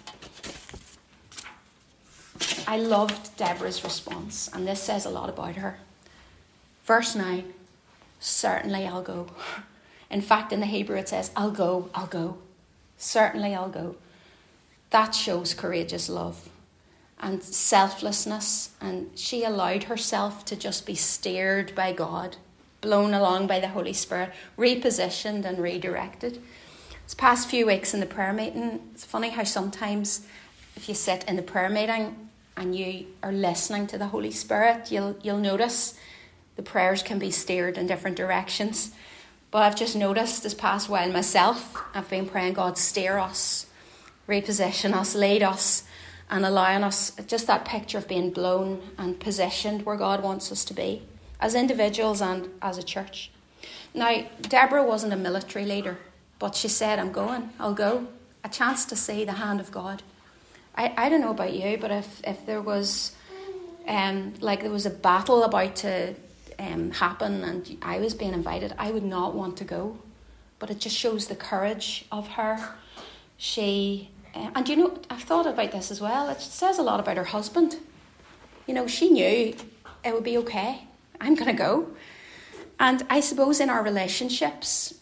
I 2.67 2.77
loved 2.77 3.37
Deborah's 3.37 3.83
response, 3.83 4.49
and 4.53 4.67
this 4.67 4.83
says 4.83 5.05
a 5.05 5.09
lot 5.09 5.29
about 5.29 5.55
her. 5.55 5.79
Verse 6.85 7.15
nine: 7.15 7.53
Certainly, 8.19 8.87
I'll 8.87 9.01
go. 9.03 9.27
In 10.09 10.21
fact, 10.21 10.53
in 10.53 10.59
the 10.59 10.65
Hebrew 10.65 10.97
it 10.97 11.09
says, 11.09 11.31
I'll 11.35 11.51
go, 11.51 11.89
I'll 11.93 12.07
go. 12.07 12.37
Certainly 12.97 13.55
I'll 13.55 13.69
go. 13.69 13.95
That 14.91 15.13
shows 15.15 15.53
courageous 15.53 16.07
love 16.09 16.47
and 17.19 17.43
selflessness. 17.43 18.69
And 18.79 19.09
she 19.15 19.43
allowed 19.43 19.83
herself 19.83 20.45
to 20.45 20.55
just 20.55 20.85
be 20.85 20.95
steered 20.95 21.73
by 21.75 21.91
God, 21.91 22.37
blown 22.81 23.13
along 23.13 23.47
by 23.47 23.59
the 23.59 23.69
Holy 23.69 23.93
Spirit, 23.93 24.31
repositioned 24.57 25.43
and 25.43 25.57
redirected. 25.57 26.41
This 27.03 27.13
past 27.15 27.49
few 27.49 27.65
weeks 27.65 27.93
in 27.93 27.99
the 27.99 28.05
prayer 28.05 28.33
meeting, 28.33 28.79
it's 28.93 29.05
funny 29.05 29.29
how 29.29 29.43
sometimes 29.43 30.25
if 30.75 30.87
you 30.87 30.95
sit 30.95 31.23
in 31.25 31.35
the 31.35 31.41
prayer 31.41 31.69
meeting 31.69 32.29
and 32.55 32.75
you 32.75 33.07
are 33.21 33.31
listening 33.31 33.87
to 33.87 33.97
the 33.97 34.07
Holy 34.07 34.31
Spirit, 34.31 34.91
you'll, 34.91 35.15
you'll 35.21 35.37
notice 35.37 35.95
the 36.55 36.63
prayers 36.63 37.03
can 37.03 37.19
be 37.19 37.31
steered 37.31 37.77
in 37.77 37.87
different 37.87 38.17
directions. 38.17 38.91
But 39.51 39.63
I've 39.63 39.75
just 39.75 39.95
noticed 39.95 40.43
this 40.43 40.53
past 40.53 40.89
while 40.89 41.11
myself, 41.11 41.81
I've 41.93 42.09
been 42.09 42.27
praying 42.27 42.53
God 42.53 42.77
steer 42.77 43.17
us, 43.17 43.67
reposition 44.27 44.93
us, 44.93 45.15
lead 45.15 45.43
us, 45.43 45.83
and 46.29 46.45
allowing 46.45 46.83
us 46.83 47.11
just 47.27 47.47
that 47.47 47.65
picture 47.65 47.97
of 47.97 48.07
being 48.07 48.31
blown 48.31 48.81
and 48.97 49.19
positioned 49.19 49.85
where 49.85 49.95
God 49.95 50.23
wants 50.23 50.51
us 50.51 50.65
to 50.65 50.73
be 50.73 51.03
as 51.39 51.55
individuals 51.55 52.21
and 52.21 52.49
as 52.61 52.77
a 52.77 52.83
church. 52.83 53.31
Now, 53.93 54.25
Deborah 54.41 54.83
wasn't 54.83 55.13
a 55.13 55.17
military 55.17 55.65
leader, 55.65 55.97
but 56.39 56.55
she 56.55 56.67
said, 56.67 56.99
I'm 56.99 57.11
going, 57.11 57.49
I'll 57.59 57.73
go. 57.73 58.07
A 58.43 58.49
chance 58.49 58.85
to 58.85 58.95
see 58.95 59.25
the 59.25 59.33
hand 59.33 59.59
of 59.59 59.71
God. 59.71 60.03
I, 60.75 60.93
I 60.97 61.09
don't 61.09 61.21
know 61.21 61.31
about 61.31 61.53
you, 61.53 61.77
but 61.77 61.91
if, 61.91 62.21
if 62.25 62.45
there 62.45 62.61
was 62.61 63.15
um, 63.87 64.33
like 64.39 64.61
there 64.61 64.71
was 64.71 64.85
a 64.85 64.91
battle 64.91 65.43
about 65.43 65.75
to 65.77 66.15
um, 66.59 66.91
happen 66.91 67.43
and 67.43 67.77
I 67.81 67.99
was 67.99 68.13
being 68.13 68.33
invited, 68.33 68.73
I 68.77 68.91
would 68.91 69.03
not 69.03 69.35
want 69.35 69.57
to 69.57 69.63
go. 69.63 69.97
But 70.57 70.69
it 70.69 70.79
just 70.79 70.95
shows 70.95 71.27
the 71.27 71.35
courage 71.35 72.05
of 72.11 72.29
her. 72.29 72.57
She, 73.37 74.09
uh, 74.33 74.51
and 74.55 74.67
you 74.69 74.77
know, 74.77 74.99
I've 75.09 75.23
thought 75.23 75.45
about 75.45 75.71
this 75.71 75.91
as 75.91 75.99
well. 75.99 76.29
It 76.29 76.39
says 76.39 76.79
a 76.79 76.81
lot 76.81 76.99
about 76.99 77.17
her 77.17 77.25
husband. 77.25 77.77
You 78.65 78.73
know, 78.73 78.87
she 78.87 79.09
knew 79.09 79.55
it 80.03 80.13
would 80.13 80.23
be 80.23 80.37
okay. 80.37 80.87
I'm 81.19 81.35
going 81.35 81.51
to 81.51 81.57
go. 81.57 81.87
And 82.79 83.05
I 83.09 83.19
suppose 83.19 83.59
in 83.59 83.69
our 83.69 83.83
relationships, 83.83 84.95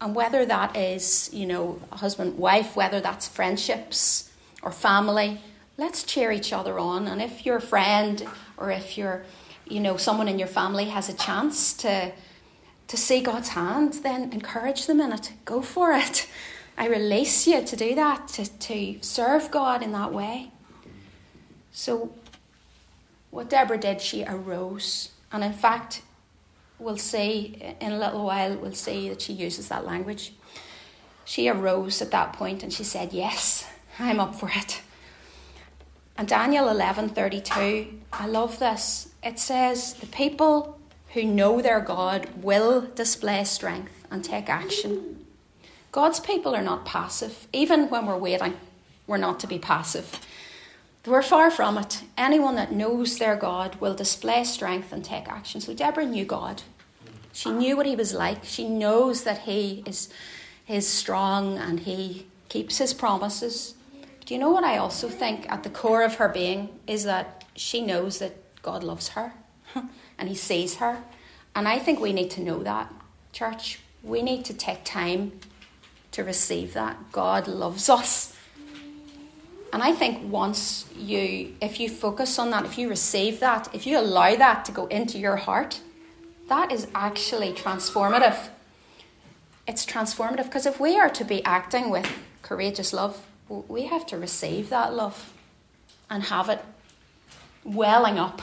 and 0.00 0.14
whether 0.14 0.46
that 0.46 0.76
is, 0.76 1.30
you 1.32 1.46
know, 1.46 1.80
husband, 1.92 2.38
wife, 2.38 2.74
whether 2.74 3.00
that's 3.00 3.28
friendships 3.28 4.30
or 4.62 4.72
family, 4.72 5.40
let's 5.76 6.02
cheer 6.02 6.32
each 6.32 6.52
other 6.52 6.78
on. 6.78 7.06
And 7.06 7.20
if 7.20 7.44
your 7.44 7.60
friend 7.60 8.26
or 8.56 8.70
if 8.70 8.96
you're 8.96 9.24
you 9.70 9.80
know 9.80 9.96
someone 9.96 10.28
in 10.28 10.38
your 10.38 10.48
family 10.48 10.86
has 10.86 11.08
a 11.08 11.14
chance 11.14 11.72
to 11.74 12.12
to 12.90 12.96
see 12.96 13.20
God's 13.20 13.50
hand, 13.50 13.94
then 14.02 14.32
encourage 14.32 14.86
them 14.86 15.00
in 15.00 15.12
it. 15.12 15.32
Go 15.44 15.62
for 15.62 15.92
it. 15.92 16.28
I 16.76 16.88
release 16.88 17.46
you 17.46 17.62
to 17.62 17.76
do 17.76 17.94
that, 17.94 18.26
to, 18.28 18.58
to 18.58 18.98
serve 19.00 19.52
God 19.52 19.80
in 19.80 19.92
that 19.92 20.12
way. 20.12 20.50
So, 21.70 22.12
what 23.30 23.48
Deborah 23.48 23.78
did, 23.78 24.00
she 24.00 24.24
arose. 24.24 25.10
And 25.30 25.44
in 25.44 25.52
fact, 25.52 26.02
we'll 26.80 26.96
see 26.96 27.76
in 27.80 27.92
a 27.92 27.98
little 27.98 28.24
while, 28.24 28.56
we'll 28.56 28.72
see 28.72 29.08
that 29.08 29.22
she 29.22 29.34
uses 29.34 29.68
that 29.68 29.86
language. 29.86 30.32
She 31.24 31.48
arose 31.48 32.02
at 32.02 32.10
that 32.10 32.32
point 32.32 32.64
and 32.64 32.72
she 32.72 32.82
said, 32.82 33.12
Yes, 33.12 33.68
I'm 34.00 34.18
up 34.18 34.34
for 34.34 34.50
it. 34.52 34.82
And 36.18 36.26
Daniel 36.26 36.66
11:32, 36.66 38.00
I 38.12 38.26
love 38.26 38.58
this. 38.58 39.09
It 39.22 39.38
says, 39.38 39.94
"The 39.94 40.06
people 40.06 40.78
who 41.14 41.24
know 41.24 41.60
their 41.60 41.80
God 41.80 42.28
will 42.42 42.82
display 42.94 43.44
strength 43.44 44.04
and 44.10 44.24
take 44.24 44.48
action." 44.48 45.26
God's 45.92 46.20
people 46.20 46.54
are 46.54 46.62
not 46.62 46.84
passive. 46.84 47.48
Even 47.52 47.90
when 47.90 48.06
we're 48.06 48.16
waiting, 48.16 48.58
we're 49.06 49.16
not 49.16 49.40
to 49.40 49.46
be 49.46 49.58
passive. 49.58 50.20
We're 51.04 51.22
far 51.22 51.50
from 51.50 51.78
it. 51.78 52.02
Anyone 52.16 52.56
that 52.56 52.72
knows 52.72 53.18
their 53.18 53.34
God 53.34 53.76
will 53.76 53.94
display 53.94 54.44
strength 54.44 54.92
and 54.92 55.04
take 55.04 55.28
action. 55.28 55.60
So 55.60 55.74
Deborah 55.74 56.06
knew 56.06 56.24
God. 56.24 56.62
She 57.32 57.50
knew 57.50 57.76
what 57.76 57.86
he 57.86 57.96
was 57.96 58.12
like. 58.12 58.44
She 58.44 58.68
knows 58.68 59.24
that 59.24 59.40
he 59.40 59.82
is, 59.86 60.10
is 60.68 60.86
strong 60.86 61.58
and 61.58 61.80
he 61.80 62.26
keeps 62.48 62.78
his 62.78 62.92
promises. 62.94 63.74
Do 64.24 64.34
you 64.34 64.40
know 64.40 64.50
what 64.50 64.64
I 64.64 64.76
also 64.76 65.08
think 65.08 65.50
at 65.50 65.62
the 65.62 65.70
core 65.70 66.02
of 66.02 66.16
her 66.16 66.28
being 66.28 66.78
is 66.86 67.04
that 67.04 67.44
she 67.56 67.80
knows 67.80 68.18
that 68.18 68.36
God 68.62 68.82
loves 68.82 69.08
her 69.10 69.32
and 70.18 70.28
He 70.28 70.34
sees 70.34 70.76
her. 70.76 71.02
And 71.54 71.66
I 71.66 71.78
think 71.78 72.00
we 72.00 72.12
need 72.12 72.30
to 72.32 72.42
know 72.42 72.62
that, 72.62 72.92
church. 73.32 73.80
We 74.02 74.22
need 74.22 74.44
to 74.46 74.54
take 74.54 74.84
time 74.84 75.32
to 76.12 76.24
receive 76.24 76.74
that. 76.74 77.12
God 77.12 77.48
loves 77.48 77.88
us. 77.88 78.36
And 79.72 79.82
I 79.82 79.92
think 79.92 80.32
once 80.32 80.86
you, 80.96 81.54
if 81.60 81.78
you 81.78 81.88
focus 81.88 82.38
on 82.38 82.50
that, 82.50 82.64
if 82.64 82.76
you 82.76 82.88
receive 82.88 83.40
that, 83.40 83.72
if 83.72 83.86
you 83.86 83.98
allow 83.98 84.34
that 84.34 84.64
to 84.64 84.72
go 84.72 84.86
into 84.86 85.18
your 85.18 85.36
heart, 85.36 85.80
that 86.48 86.72
is 86.72 86.88
actually 86.94 87.52
transformative. 87.52 88.48
It's 89.68 89.86
transformative 89.86 90.44
because 90.44 90.66
if 90.66 90.80
we 90.80 90.98
are 90.98 91.10
to 91.10 91.24
be 91.24 91.44
acting 91.44 91.90
with 91.90 92.10
courageous 92.42 92.92
love, 92.92 93.24
we 93.48 93.84
have 93.86 94.06
to 94.06 94.18
receive 94.18 94.70
that 94.70 94.92
love 94.92 95.32
and 96.08 96.24
have 96.24 96.48
it 96.48 96.64
welling 97.64 98.18
up 98.18 98.42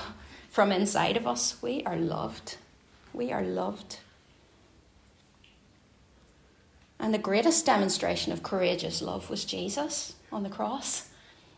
from 0.50 0.72
inside 0.72 1.18
of 1.18 1.28
us. 1.28 1.62
We 1.62 1.84
are 1.84 1.96
loved. 1.96 2.58
We 3.14 3.32
are 3.32 3.44
loved. 3.44 4.00
And 7.00 7.14
the 7.14 7.20
greatest 7.20 7.66
demonstration 7.66 8.34
of 8.34 8.44
courageous 8.44 9.02
love 9.02 9.30
was 9.30 9.46
Jesus 9.46 10.16
on 10.32 10.44
the 10.44 10.50
cross. 10.50 11.10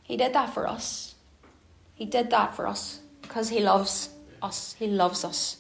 He 0.04 0.18
did 0.18 0.34
that 0.34 0.54
for 0.54 0.68
us. 0.68 1.16
He 1.96 2.06
did 2.06 2.30
that 2.32 2.56
for 2.56 2.68
us 2.68 3.00
because 3.22 3.50
He 3.50 3.60
loves 3.60 4.10
us. 4.42 4.76
He 4.78 4.88
loves 4.88 5.24
us. 5.24 5.58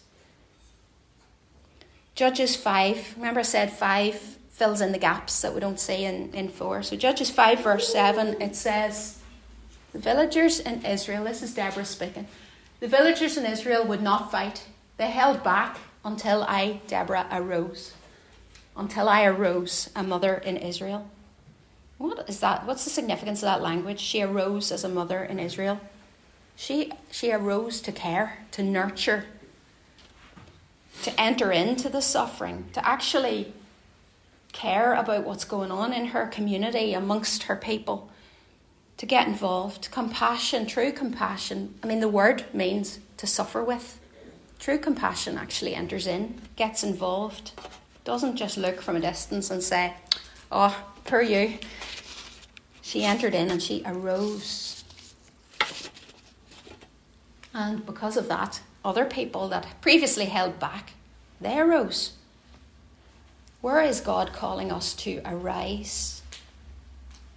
Judges 2.15 2.55
5, 2.55 3.13
remember 3.15 3.39
I 3.39 3.43
said 3.43 3.71
5 3.71 4.15
fills 4.49 4.81
in 4.81 4.91
the 4.91 4.97
gaps 4.97 5.41
that 5.41 5.53
we 5.53 5.61
don't 5.61 5.79
see 5.79 6.03
in, 6.03 6.33
in 6.33 6.49
4. 6.49 6.83
So, 6.83 6.97
Judges 6.97 7.29
5, 7.29 7.63
verse 7.63 7.93
7, 7.93 8.41
it 8.41 8.57
says, 8.57 9.18
The 9.93 9.99
villagers 9.99 10.59
in 10.59 10.85
Israel, 10.85 11.23
this 11.23 11.41
is 11.41 11.53
Deborah 11.53 11.85
speaking, 11.85 12.27
the 12.79 12.87
villagers 12.87 13.37
in 13.37 13.45
Israel 13.45 13.85
would 13.85 14.01
not 14.01 14.31
fight. 14.31 14.65
They 14.97 15.09
held 15.09 15.43
back 15.43 15.77
until 16.05 16.43
I, 16.43 16.81
Deborah, 16.87 17.27
arose. 17.31 17.93
until 18.75 19.09
I 19.09 19.25
arose 19.25 19.89
a 19.95 20.03
mother 20.03 20.35
in 20.35 20.57
Israel. 20.57 21.09
What 21.97 22.29
is 22.29 22.39
that? 22.39 22.65
What's 22.65 22.85
the 22.85 22.89
significance 22.89 23.39
of 23.39 23.47
that 23.47 23.61
language? 23.61 23.99
She 23.99 24.21
arose 24.21 24.71
as 24.71 24.85
a 24.85 24.89
mother 24.89 25.23
in 25.23 25.37
Israel. 25.37 25.81
She, 26.55 26.91
she 27.11 27.31
arose 27.31 27.81
to 27.81 27.91
care, 27.91 28.39
to 28.51 28.63
nurture, 28.63 29.25
to 31.03 31.19
enter 31.19 31.51
into 31.51 31.89
the 31.89 32.01
suffering, 32.01 32.65
to 32.73 32.87
actually 32.87 33.53
care 34.53 34.93
about 34.93 35.25
what's 35.25 35.45
going 35.45 35.71
on 35.71 35.91
in 35.93 36.07
her 36.07 36.25
community, 36.27 36.93
amongst 36.93 37.43
her 37.43 37.55
people, 37.55 38.09
to 38.99 39.05
get 39.05 39.27
involved. 39.27 39.89
Compassion, 39.91 40.67
true 40.67 40.91
compassion. 40.91 41.73
I 41.81 41.87
mean, 41.87 42.01
the 42.01 42.09
word 42.09 42.43
means 42.53 42.99
to 43.15 43.25
suffer 43.25 43.63
with. 43.63 43.97
True 44.59 44.77
compassion 44.77 45.37
actually 45.37 45.73
enters 45.73 46.05
in, 46.05 46.41
gets 46.57 46.83
involved, 46.83 47.53
doesn't 48.03 48.35
just 48.35 48.57
look 48.57 48.81
from 48.81 48.97
a 48.97 48.99
distance 48.99 49.49
and 49.49 49.63
say, 49.63 49.93
Oh, 50.51 50.85
poor 51.05 51.21
you. 51.21 51.59
She 52.81 53.05
entered 53.05 53.33
in 53.33 53.49
and 53.49 53.63
she 53.63 53.83
arose. 53.85 54.83
And 57.53 57.85
because 57.85 58.17
of 58.17 58.27
that, 58.27 58.59
other 58.83 59.05
people 59.05 59.47
that 59.47 59.79
previously 59.79 60.25
held 60.25 60.59
back, 60.59 60.91
they 61.39 61.57
arose. 61.57 62.13
Where 63.61 63.81
is 63.81 64.01
God 64.01 64.33
calling 64.33 64.73
us 64.73 64.93
to 64.95 65.21
arise 65.23 66.18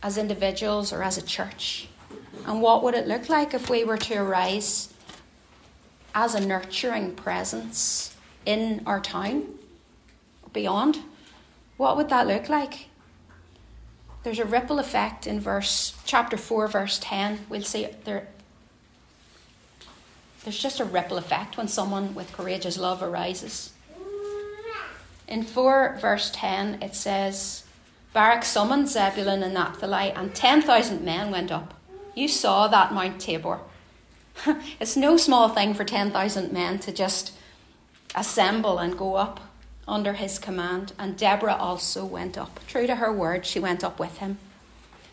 as 0.03 0.19
individuals 0.19 0.93
or 0.93 1.03
as 1.03 1.19
a 1.19 1.23
church? 1.23 1.89
And 2.47 2.61
what 2.61 2.83
would 2.83 2.95
it 2.95 3.07
look 3.07 3.29
like 3.29 3.55
if 3.55 3.71
we 3.71 3.85
were 3.85 3.99
to 3.99 4.15
arise 4.17 4.93
as 6.15 6.35
a 6.35 6.41
nurturing 6.41 7.15
presence 7.15 8.15
in 8.45 8.83
our 8.87 9.01
town, 9.01 9.47
beyond? 10.53 10.99
What 11.77 11.97
would 11.97 12.09
that 12.09 12.27
look 12.27 12.49
like? 12.49 12.89
There's 14.23 14.39
a 14.39 14.45
ripple 14.45 14.79
effect 14.79 15.27
in 15.27 15.41
verse 15.41 15.95
chapter 16.05 16.37
4, 16.37 16.69
verse 16.69 16.99
10. 17.03 17.47
We'll 17.49 17.63
see 17.63 17.89
there 18.05 18.29
there's 20.45 20.59
just 20.59 20.81
a 20.81 20.85
ripple 20.85 21.19
effect 21.19 21.57
when 21.57 21.69
someone 21.69 22.15
with 22.15 22.33
courageous 22.33 22.77
love 22.77 23.03
arises. 23.03 23.73
In 25.29 25.45
4 25.45 25.99
verse 26.01 26.31
10, 26.35 26.83
it 26.83 26.95
says, 26.95 27.62
Barak 28.13 28.45
summoned 28.45 28.89
Zebulun 28.89 29.43
and 29.43 29.55
Naphtali, 29.55 30.11
and 30.11 30.35
10,000 30.35 31.03
men 31.03 31.31
went 31.31 31.51
up. 31.51 31.75
You 32.15 32.29
saw 32.29 32.69
that 32.69 32.93
Mount 32.93 33.21
Tabor. 33.21 33.61
it's 34.81 34.97
no 34.97 35.17
small 35.17 35.49
thing 35.49 35.73
for 35.75 35.85
10,000 35.85 36.53
men 36.53 36.79
to 36.81 36.93
just 36.93 37.33
assemble 38.15 38.79
and 38.79 38.99
go 38.99 39.15
up 39.15 39.41
under 39.89 40.13
his 40.13 40.39
command. 40.39 40.93
And 40.99 41.17
Deborah 41.17 41.55
also 41.55 42.05
went 42.05 42.37
up. 42.37 42.61
True 42.67 42.87
to 42.87 42.97
her 42.97 43.13
word, 43.13 43.47
she 43.47 43.59
went 43.59 43.83
up 43.83 43.99
with 43.99 44.19
him. 44.19 44.39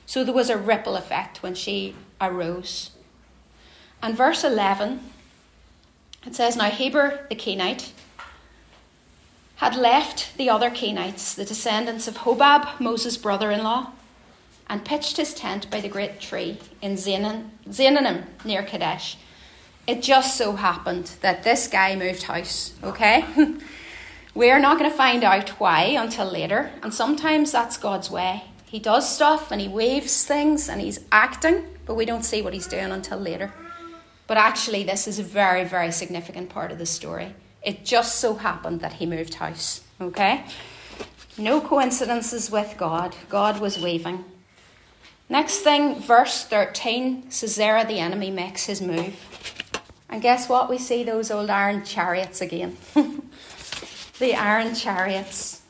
So 0.05 0.23
there 0.23 0.33
was 0.33 0.49
a 0.49 0.57
ripple 0.57 0.95
effect 0.95 1.41
when 1.41 1.55
she 1.55 1.95
arose. 2.19 2.91
And 4.01 4.15
verse 4.15 4.43
11, 4.43 4.99
it 6.25 6.35
says, 6.35 6.55
Now 6.55 6.69
Heber 6.69 7.25
the 7.29 7.35
Kenite, 7.35 7.91
had 9.59 9.75
left 9.75 10.37
the 10.37 10.49
other 10.49 10.69
Kenites, 10.69 11.35
the 11.35 11.43
descendants 11.43 12.07
of 12.07 12.19
Hobab, 12.19 12.79
Moses' 12.79 13.17
brother 13.17 13.51
in 13.51 13.61
law, 13.61 13.91
and 14.69 14.85
pitched 14.85 15.17
his 15.17 15.33
tent 15.33 15.69
by 15.69 15.81
the 15.81 15.89
great 15.89 16.21
tree 16.21 16.57
in 16.81 16.93
Zaanannim 16.93 18.23
near 18.45 18.63
Kadesh. 18.63 19.17
It 19.85 20.01
just 20.01 20.37
so 20.37 20.53
happened 20.53 21.11
that 21.19 21.43
this 21.43 21.67
guy 21.67 21.97
moved 21.97 22.23
house, 22.23 22.73
okay? 22.81 23.25
We're 24.33 24.59
not 24.59 24.79
going 24.79 24.89
to 24.89 24.95
find 24.95 25.25
out 25.25 25.49
why 25.59 25.87
until 25.87 26.31
later, 26.31 26.71
and 26.81 26.93
sometimes 26.93 27.51
that's 27.51 27.75
God's 27.75 28.09
way. 28.09 28.45
He 28.63 28.79
does 28.79 29.13
stuff 29.13 29.51
and 29.51 29.59
he 29.59 29.67
waves 29.67 30.23
things 30.23 30.69
and 30.69 30.79
he's 30.79 31.01
acting, 31.11 31.65
but 31.85 31.95
we 31.95 32.05
don't 32.05 32.23
see 32.23 32.41
what 32.41 32.53
he's 32.53 32.67
doing 32.67 32.91
until 32.91 33.17
later. 33.17 33.51
But 34.25 34.37
actually, 34.37 34.85
this 34.85 35.05
is 35.05 35.19
a 35.19 35.23
very, 35.23 35.65
very 35.65 35.91
significant 35.91 36.49
part 36.49 36.71
of 36.71 36.77
the 36.77 36.85
story. 36.85 37.35
It 37.61 37.85
just 37.85 38.15
so 38.15 38.35
happened 38.35 38.81
that 38.81 38.93
he 38.93 39.05
moved 39.05 39.35
house. 39.35 39.81
Okay? 39.99 40.45
No 41.37 41.61
coincidences 41.61 42.49
with 42.51 42.75
God. 42.77 43.15
God 43.29 43.59
was 43.59 43.79
waving. 43.79 44.25
Next 45.29 45.59
thing, 45.59 46.01
verse 46.01 46.43
13 46.43 47.29
Sisera, 47.31 47.85
the 47.85 47.99
enemy, 47.99 48.31
makes 48.31 48.65
his 48.65 48.81
move. 48.81 49.15
And 50.09 50.21
guess 50.21 50.49
what? 50.49 50.69
We 50.69 50.77
see 50.79 51.03
those 51.03 51.29
old 51.29 51.49
iron 51.49 51.85
chariots 51.85 52.41
again. 52.41 52.77
the 54.19 54.35
iron 54.35 54.73
chariots. 54.73 55.61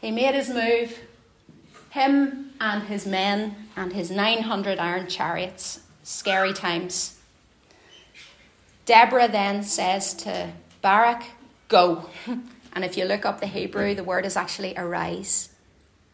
He 0.00 0.10
made 0.10 0.34
his 0.34 0.50
move. 0.50 0.98
Him 1.90 2.52
and 2.60 2.82
his 2.84 3.06
men 3.06 3.56
and 3.74 3.92
his 3.92 4.10
900 4.10 4.78
iron 4.78 5.08
chariots. 5.08 5.80
Scary 6.02 6.52
times. 6.52 7.18
Deborah 8.84 9.28
then 9.28 9.62
says 9.62 10.14
to 10.14 10.52
Barak, 10.82 11.24
Go. 11.68 12.08
And 12.26 12.84
if 12.84 12.96
you 12.96 13.06
look 13.06 13.24
up 13.24 13.40
the 13.40 13.46
Hebrew, 13.46 13.94
the 13.94 14.04
word 14.04 14.26
is 14.26 14.36
actually 14.36 14.74
arise. 14.76 15.48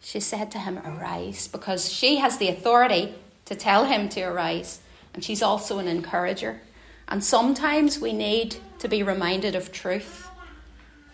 She 0.00 0.20
said 0.20 0.50
to 0.52 0.58
him, 0.58 0.78
Arise, 0.78 1.48
because 1.48 1.92
she 1.92 2.16
has 2.16 2.38
the 2.38 2.48
authority 2.48 3.14
to 3.46 3.56
tell 3.56 3.84
him 3.84 4.08
to 4.10 4.22
arise. 4.22 4.80
And 5.12 5.24
she's 5.24 5.42
also 5.42 5.78
an 5.78 5.88
encourager. 5.88 6.60
And 7.08 7.22
sometimes 7.22 7.98
we 7.98 8.12
need 8.12 8.56
to 8.78 8.88
be 8.88 9.02
reminded 9.02 9.54
of 9.54 9.72
truth. 9.72 10.28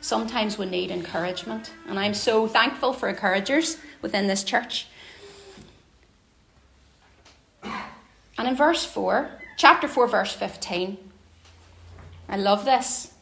Sometimes 0.01 0.59
we 0.59 0.67
need 0.67 0.91
encouragement. 0.91 1.73
And 1.89 1.99
I'm 1.99 2.15
so 2.15 2.47
thankful 2.47 2.93
for 2.93 3.09
encouragers 3.09 3.79
within 4.01 4.27
this 4.27 4.45
church. 4.45 4.87
And 7.63 8.47
in 8.47 8.55
verse 8.55 8.85
4, 8.85 9.31
chapter 9.57 9.89
4, 9.89 10.07
verse 10.07 10.33
15, 10.33 10.99
I 12.29 12.37
love 12.37 12.65
this. 12.65 13.13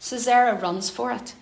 Sisera 0.00 0.54
runs 0.54 0.88
for 0.88 1.12
it. 1.12 1.34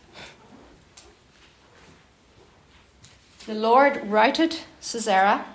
The 3.46 3.54
Lord 3.54 4.04
routed 4.04 4.58
Sisera 4.80 5.46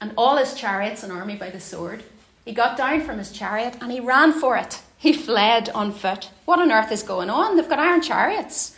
and 0.00 0.12
all 0.16 0.38
his 0.38 0.54
chariots 0.54 1.02
and 1.02 1.12
army 1.12 1.36
by 1.36 1.50
the 1.50 1.60
sword. 1.60 2.02
He 2.46 2.52
got 2.52 2.78
down 2.78 3.02
from 3.02 3.18
his 3.18 3.30
chariot 3.30 3.76
and 3.80 3.92
he 3.92 4.00
ran 4.00 4.32
for 4.32 4.56
it. 4.56 4.80
He 4.96 5.12
fled 5.12 5.68
on 5.70 5.92
foot. 5.92 6.30
What 6.46 6.58
on 6.58 6.72
earth 6.72 6.90
is 6.90 7.02
going 7.02 7.28
on? 7.28 7.56
They've 7.56 7.68
got 7.68 7.78
iron 7.78 8.00
chariots. 8.00 8.74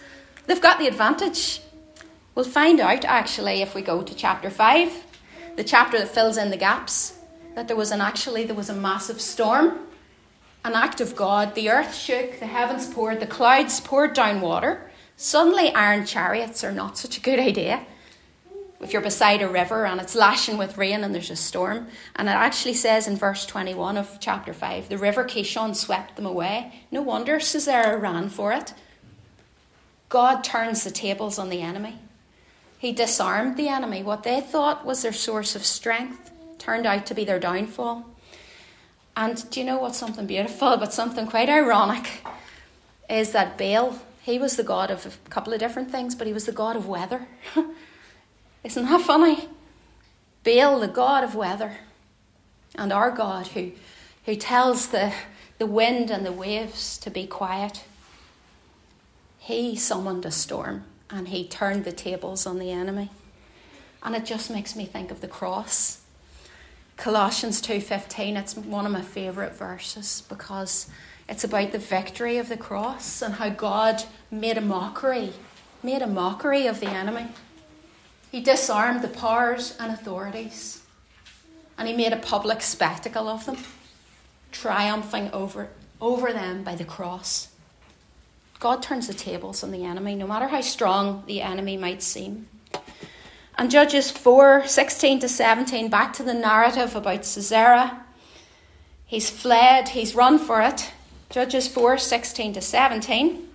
They've 0.47 0.61
got 0.61 0.81
the 0.81 0.89
advantage. 0.89 1.63
We'll 2.35 2.45
find 2.45 2.81
out 2.81 3.05
actually 3.05 3.63
if 3.63 3.77
we 3.77 3.81
go 3.81 4.03
to 4.03 4.15
chapter 4.15 4.51
5, 4.51 5.05
the 5.55 5.65
chapter 5.65 5.99
that 5.99 6.09
fills 6.09 6.37
in 6.37 6.51
the 6.51 6.57
gaps, 6.57 7.17
that 7.55 7.69
there 7.69 7.77
was 7.77 7.93
an 7.93 8.01
actually 8.01 8.45
there 8.45 8.57
was 8.57 8.69
a 8.69 8.75
massive 8.75 9.21
storm 9.21 9.87
an 10.67 10.75
act 10.75 11.01
of 11.01 11.15
God. 11.15 11.55
The 11.55 11.71
earth 11.71 11.95
shook, 11.95 12.41
the 12.41 12.47
heavens 12.47 12.93
poured, 12.93 13.21
the 13.21 13.27
clouds 13.27 13.81
poured 13.81 14.15
down 14.15 14.41
water. 14.41 14.91
Suddenly, 15.17 15.73
iron 15.73 16.05
chariots 16.05 16.65
are 16.65 16.73
not 16.73 16.99
such 16.99 17.17
a 17.17 17.21
good 17.21 17.39
idea. 17.39 17.87
If 18.81 18.93
you're 18.93 19.01
beside 19.01 19.43
a 19.43 19.49
river 19.49 19.87
and 19.87 20.01
it's 20.01 20.17
lashing 20.17 20.59
with 20.59 20.77
rain 20.77 21.05
and 21.05 21.15
there's 21.15 21.31
a 21.31 21.37
storm, 21.37 21.87
and 22.17 22.29
it 22.29 22.33
actually 22.33 22.75
says 22.75 23.07
in 23.07 23.17
verse 23.17 23.47
21 23.47 23.97
of 23.97 24.19
chapter 24.21 24.53
5 24.53 24.89
the 24.89 24.99
river 24.99 25.25
Kishon 25.25 25.75
swept 25.75 26.17
them 26.17 26.27
away. 26.27 26.83
No 26.91 27.01
wonder 27.01 27.39
Sisera 27.39 27.97
ran 27.97 28.29
for 28.29 28.53
it. 28.53 28.75
God 30.09 30.43
turns 30.43 30.83
the 30.83 30.91
tables 30.91 31.39
on 31.39 31.49
the 31.49 31.63
enemy. 31.63 32.01
He 32.79 32.93
disarmed 32.93 33.57
the 33.57 33.69
enemy. 33.69 34.03
What 34.03 34.25
they 34.25 34.41
thought 34.41 34.85
was 34.85 35.03
their 35.03 35.13
source 35.13 35.55
of 35.55 35.65
strength 35.65 36.33
turned 36.59 36.87
out 36.87 37.07
to 37.07 37.15
be 37.15 37.25
their 37.25 37.41
downfall. 37.41 38.05
And 39.17 39.49
do 39.51 39.61
you 39.61 39.67
know 39.67 39.79
what's 39.79 39.97
something 39.97 40.27
beautiful, 40.27 40.77
but 40.77 40.93
something 40.93 41.27
quite 41.27 41.49
ironic, 41.49 42.23
is 43.09 43.33
that 43.33 43.57
Baal, 43.57 43.99
he 44.23 44.39
was 44.39 44.57
the 44.57 44.63
god 44.63 44.91
of 44.91 45.07
a 45.07 45.31
couple 45.31 45.55
of 45.55 45.59
different 45.59 45.91
things, 45.91 46.15
but 46.15 46.27
he 46.27 46.35
was 46.35 46.45
the 46.45 46.53
god 46.53 46.77
of 46.77 46.87
weather. 46.87 47.27
Isn't 48.65 48.85
that 48.85 49.01
funny? 49.01 49.49
Baal, 50.45 50.79
the 50.81 50.89
god 50.89 51.25
of 51.25 51.35
weather, 51.35 51.79
and 52.75 52.93
our 52.93 53.11
God 53.11 53.49
who, 53.49 53.73
who 54.27 54.37
tells 54.37 54.89
the, 54.89 55.13
the 55.59 55.67
wind 55.67 56.11
and 56.11 56.27
the 56.27 56.33
waves 56.33 56.99
to 56.99 57.11
be 57.11 57.27
quiet, 57.27 57.85
he 59.39 59.77
summoned 59.77 60.27
a 60.27 60.31
storm 60.31 60.85
and 61.09 61.29
he 61.29 61.47
turned 61.47 61.85
the 61.85 61.93
tables 61.93 62.47
on 62.47 62.59
the 62.59 62.71
enemy. 62.71 63.11
And 64.03 64.15
it 64.15 64.25
just 64.25 64.51
makes 64.51 64.77
me 64.77 64.85
think 64.85 65.11
of 65.11 65.21
the 65.21 65.29
cross 65.29 66.03
Colossians 66.97 67.61
2:15 67.61 68.37
it's 68.37 68.57
one 68.57 68.87
of 68.87 68.93
my 68.93 69.03
favorite 69.03 69.55
verses 69.55 70.23
because 70.29 70.89
it's 71.29 71.45
about 71.45 71.73
the 71.73 71.79
victory 71.79 72.39
of 72.39 72.49
the 72.49 72.57
cross 72.57 73.21
and 73.21 73.35
how 73.35 73.51
God 73.51 74.05
made 74.31 74.57
a 74.57 74.63
mockery 74.63 75.35
made 75.83 76.03
a 76.03 76.07
mockery 76.07 76.67
of 76.67 76.81
the 76.81 76.89
enemy. 76.89 77.29
He 78.33 78.41
disarmed 78.41 79.03
the 79.03 79.09
powers 79.09 79.77
and 79.79 79.93
authorities 79.93 80.83
and 81.79 81.87
he 81.87 81.95
made 81.95 82.13
a 82.13 82.17
public 82.17 82.63
spectacle 82.63 83.29
of 83.29 83.45
them, 83.45 83.59
triumphing 84.51 85.31
over 85.33 85.69
over 86.01 86.33
them 86.33 86.63
by 86.63 86.75
the 86.75 86.85
cross. 86.85 87.49
God 88.59 88.83
turns 88.83 89.07
the 89.07 89.15
tables 89.15 89.63
on 89.63 89.71
the 89.71 89.85
enemy, 89.85 90.15
no 90.15 90.27
matter 90.27 90.49
how 90.49 90.63
strong 90.63 91.25
the 91.27 91.43
enemy 91.43 91.77
might 91.77 92.03
seem. 92.03 92.49
And 93.59 93.71
Judges 93.71 94.11
4 94.11 94.67
16 94.67 95.21
to 95.21 95.29
17, 95.29 95.89
back 95.89 96.13
to 96.15 96.23
the 96.23 96.35
narrative 96.35 96.95
about 96.95 97.25
Sisera. 97.25 98.05
He's 99.07 99.31
fled, 99.31 99.91
he's 99.91 100.15
run 100.15 100.39
for 100.39 100.61
it. 100.61 100.93
Judges 101.31 101.67
4 101.67 101.97
16 101.97 102.53
to 102.55 102.61
17. 102.61 103.49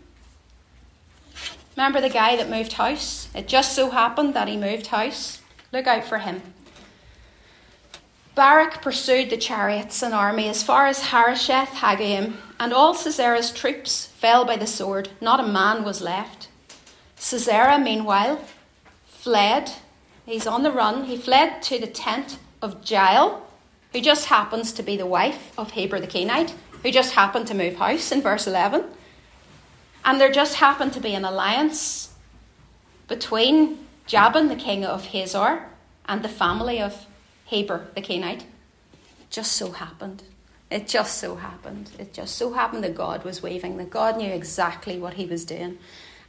Remember 1.75 2.01
the 2.01 2.09
guy 2.09 2.35
that 2.35 2.49
moved 2.49 2.73
house? 2.73 3.29
It 3.35 3.47
just 3.47 3.75
so 3.75 3.91
happened 3.91 4.33
that 4.33 4.47
he 4.47 4.57
moved 4.57 4.87
house. 4.87 5.41
Look 5.71 5.87
out 5.87 6.03
for 6.03 6.17
him. 6.17 6.41
Barak 8.33 8.81
pursued 8.81 9.29
the 9.29 9.37
chariots 9.37 10.01
and 10.01 10.13
army 10.13 10.47
as 10.47 10.63
far 10.63 10.87
as 10.87 11.07
Harosheth 11.07 11.69
Haggoyim, 11.69 12.35
and 12.59 12.73
all 12.73 12.93
Sisera's 12.93 13.51
troops 13.51 14.07
fell 14.07 14.45
by 14.45 14.55
the 14.55 14.67
sword. 14.67 15.09
Not 15.19 15.39
a 15.39 15.47
man 15.47 15.83
was 15.83 16.01
left. 16.01 16.47
Sisera, 17.17 17.77
meanwhile, 17.77 18.41
fled. 19.05 19.71
He's 20.25 20.47
on 20.47 20.63
the 20.63 20.71
run. 20.71 21.05
He 21.05 21.17
fled 21.17 21.61
to 21.63 21.79
the 21.79 21.87
tent 21.87 22.37
of 22.61 22.89
Jael, 22.89 23.45
who 23.91 24.01
just 24.01 24.25
happens 24.25 24.71
to 24.73 24.83
be 24.83 24.95
the 24.95 25.05
wife 25.05 25.51
of 25.57 25.71
Heber 25.71 25.99
the 25.99 26.07
Kenite, 26.07 26.53
who 26.83 26.91
just 26.91 27.13
happened 27.13 27.47
to 27.47 27.53
move 27.53 27.75
house 27.75 28.11
in 28.11 28.21
verse 28.21 28.47
11. 28.47 28.85
And 30.05 30.19
there 30.19 30.31
just 30.31 30.55
happened 30.55 30.93
to 30.93 30.99
be 30.99 31.13
an 31.13 31.25
alliance 31.25 32.13
between 33.07 33.79
Jabin, 34.07 34.47
the 34.47 34.55
king 34.55 34.85
of 34.85 35.05
Hazor, 35.07 35.65
and 36.05 36.23
the 36.23 36.29
family 36.29 36.81
of 36.81 37.05
Heber 37.45 37.87
the 37.95 38.01
Kenite. 38.01 38.45
Just 39.29 39.53
so 39.53 39.71
happened. 39.71 40.23
It 40.69 40.87
just 40.87 41.17
so 41.17 41.35
happened. 41.35 41.91
It 41.99 42.13
just 42.13 42.35
so 42.35 42.53
happened 42.53 42.83
that 42.83 42.95
God 42.95 43.23
was 43.23 43.43
waving, 43.43 43.77
that 43.77 43.89
God 43.89 44.17
knew 44.17 44.31
exactly 44.31 44.97
what 44.97 45.15
he 45.15 45.25
was 45.25 45.45
doing. 45.45 45.77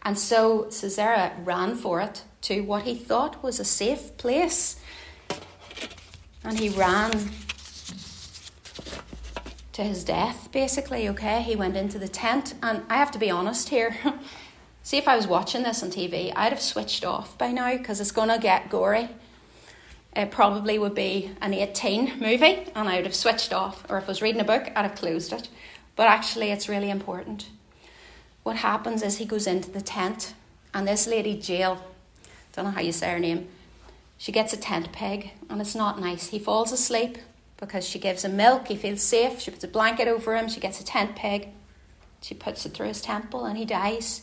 And 0.03 0.18
so 0.18 0.68
Sisera 0.70 1.32
ran 1.45 1.76
for 1.76 2.01
it 2.01 2.22
to 2.43 2.61
what 2.61 2.82
he 2.82 2.95
thought 2.95 3.43
was 3.43 3.59
a 3.59 3.64
safe 3.64 4.16
place. 4.16 4.78
And 6.45 6.59
he 6.59 6.68
ran 6.68 7.30
to 9.72 9.82
his 9.82 10.05
death, 10.05 10.51
basically, 10.53 11.09
okay? 11.09 11.43
He 11.43 11.57
went 11.57 11.76
into 11.76 11.99
the 11.99 12.09
tent, 12.09 12.55
and 12.62 12.82
I 12.90 12.97
have 12.97 13.11
to 13.12 13.18
be 13.18 13.30
honest 13.30 13.70
here. 13.70 13.97
See, 14.82 14.99
if 14.99 15.07
I 15.07 15.16
was 15.16 15.26
watching 15.26 15.62
this 15.62 15.82
on 15.82 15.90
TV, 15.90 16.32
I'd 16.34 16.53
have 16.53 16.61
switched 16.61 17.05
off 17.05 17.38
by 17.38 17.53
now 17.53 17.76
because 17.76 18.01
it's 18.01 18.11
going 18.11 18.28
to 18.28 18.38
get 18.38 18.68
gory. 18.68 19.09
It 20.14 20.30
probably 20.30 20.78
would 20.78 20.95
be 20.95 21.30
an 21.40 21.55
18 21.55 22.18
movie, 22.20 22.66
and 22.74 22.88
I 22.88 22.97
would 22.97 23.07
have 23.07 23.14
switched 23.14 23.53
off. 23.53 23.88
Or 23.88 23.99
if 23.99 24.05
I 24.05 24.09
was 24.09 24.20
reading 24.20 24.40
a 24.40 24.45
book, 24.45 24.70
I'd 24.74 24.82
have 24.82 24.97
closed 24.97 25.32
it. 25.32 25.49
But 25.95 26.09
actually, 26.09 26.51
it's 26.51 26.68
really 26.68 26.90
important. 26.90 27.49
What 28.43 28.57
happens 28.57 29.03
is 29.03 29.18
he 29.18 29.24
goes 29.24 29.47
into 29.47 29.70
the 29.70 29.80
tent, 29.80 30.34
and 30.74 30.86
this 30.86 31.07
lady, 31.07 31.30
Jael, 31.30 31.82
don't 32.53 32.66
know 32.66 32.70
how 32.70 32.80
you 32.80 32.92
say 32.92 33.11
her 33.11 33.18
name, 33.18 33.48
she 34.18 34.32
gets 34.32 34.53
a 34.53 34.57
tent 34.57 34.92
peg, 34.92 35.32
and 35.50 35.61
it's 35.61 35.74
not 35.74 36.00
nice. 36.00 36.28
He 36.28 36.38
falls 36.38 36.72
asleep, 36.72 37.18
because 37.57 37.86
she 37.86 37.98
gives 37.98 38.24
him 38.24 38.36
milk, 38.36 38.68
he 38.68 38.76
feels 38.76 39.03
safe, 39.03 39.40
she 39.40 39.50
puts 39.50 39.64
a 39.64 39.68
blanket 39.68 40.09
over 40.09 40.36
him, 40.36 40.48
she 40.48 40.61
gets 40.61 40.80
a 40.80 40.84
tent 40.84 41.14
peg, 41.14 41.48
she 42.20 42.34
puts 42.34 42.66
it 42.66 42.74
through 42.74 42.88
his 42.88 43.00
temple, 43.00 43.44
and 43.44 43.57
he 43.57 43.64
dies. 43.64 44.22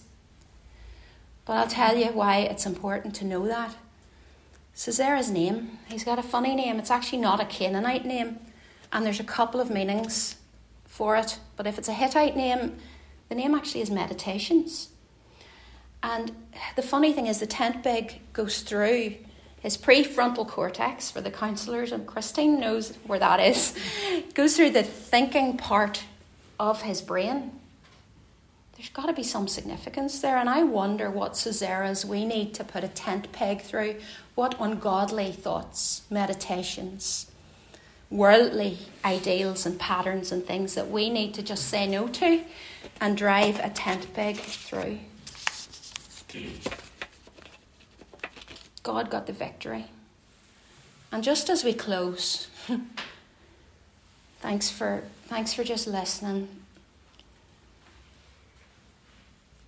But 1.45 1.53
I'll 1.53 1.67
tell 1.67 1.97
you 1.97 2.07
why 2.07 2.39
it's 2.39 2.65
important 2.65 3.15
to 3.15 3.25
know 3.25 3.47
that. 3.47 3.75
Sisera's 4.75 5.32
name, 5.32 5.80
he's 5.89 6.03
got 6.03 6.19
a 6.19 6.23
funny 6.23 6.55
name. 6.55 6.80
It's 6.80 6.91
actually 6.91 7.19
not 7.19 7.41
a 7.41 7.45
Canaanite 7.45 8.05
name, 8.05 8.39
and 8.93 9.05
there's 9.05 9.19
a 9.19 9.25
couple 9.25 9.59
of 9.59 9.69
meanings 9.69 10.36
for 10.86 11.17
it. 11.17 11.39
But 11.55 11.67
if 11.67 11.77
it's 11.77 11.89
a 11.89 11.93
Hittite 11.93 12.38
name, 12.38 12.77
the 13.27 13.36
name 13.36 13.55
actually 13.55 13.82
is 13.82 13.89
Meditations. 13.89 14.89
And 16.01 16.31
the 16.75 16.81
funny 16.81 17.13
thing 17.13 17.27
is, 17.27 17.39
the 17.39 17.47
tent 17.47 17.83
peg 17.83 18.21
goes 18.33 18.61
through 18.61 19.15
his 19.61 19.77
prefrontal 19.77 20.47
cortex, 20.47 21.11
for 21.11 21.21
the 21.21 21.31
counselors, 21.31 21.91
and 21.91 22.07
Christine 22.07 22.59
knows 22.59 22.95
where 23.05 23.19
that 23.19 23.39
is, 23.39 23.77
goes 24.33 24.55
through 24.55 24.69
the 24.71 24.83
thinking 24.83 25.57
part 25.57 26.03
of 26.59 26.81
his 26.83 27.01
brain. 27.01 27.51
There's 28.77 28.89
got 28.89 29.07
to 29.07 29.13
be 29.13 29.23
some 29.23 29.49
significance 29.49 30.21
there, 30.21 30.37
and 30.37 30.47
I 30.47 30.63
wonder 30.63 31.11
what 31.11 31.33
Sisera's 31.33 32.05
we 32.05 32.23
need 32.23 32.53
to 32.53 32.63
put 32.63 32.85
a 32.85 32.87
tent 32.87 33.33
peg 33.33 33.61
through. 33.61 33.97
What 34.35 34.55
ungodly 34.57 35.33
thoughts, 35.33 36.03
meditations, 36.09 37.29
worldly 38.09 38.77
ideals 39.03 39.65
and 39.65 39.77
patterns 39.77 40.31
and 40.31 40.45
things 40.45 40.75
that 40.75 40.89
we 40.89 41.09
need 41.09 41.33
to 41.33 41.43
just 41.43 41.67
say 41.67 41.85
no 41.85 42.07
to 42.07 42.41
and 43.01 43.17
drive 43.17 43.59
a 43.59 43.69
tent 43.69 44.13
peg 44.13 44.37
through. 44.37 44.99
God 48.84 49.09
got 49.09 49.27
the 49.27 49.34
victory. 49.34 49.86
And 51.11 51.23
just 51.23 51.49
as 51.49 51.63
we 51.63 51.73
close, 51.73 52.47
thanks 54.39 54.69
for 54.69 55.03
thanks 55.27 55.53
for 55.53 55.63
just 55.63 55.88
listening. 55.88 56.47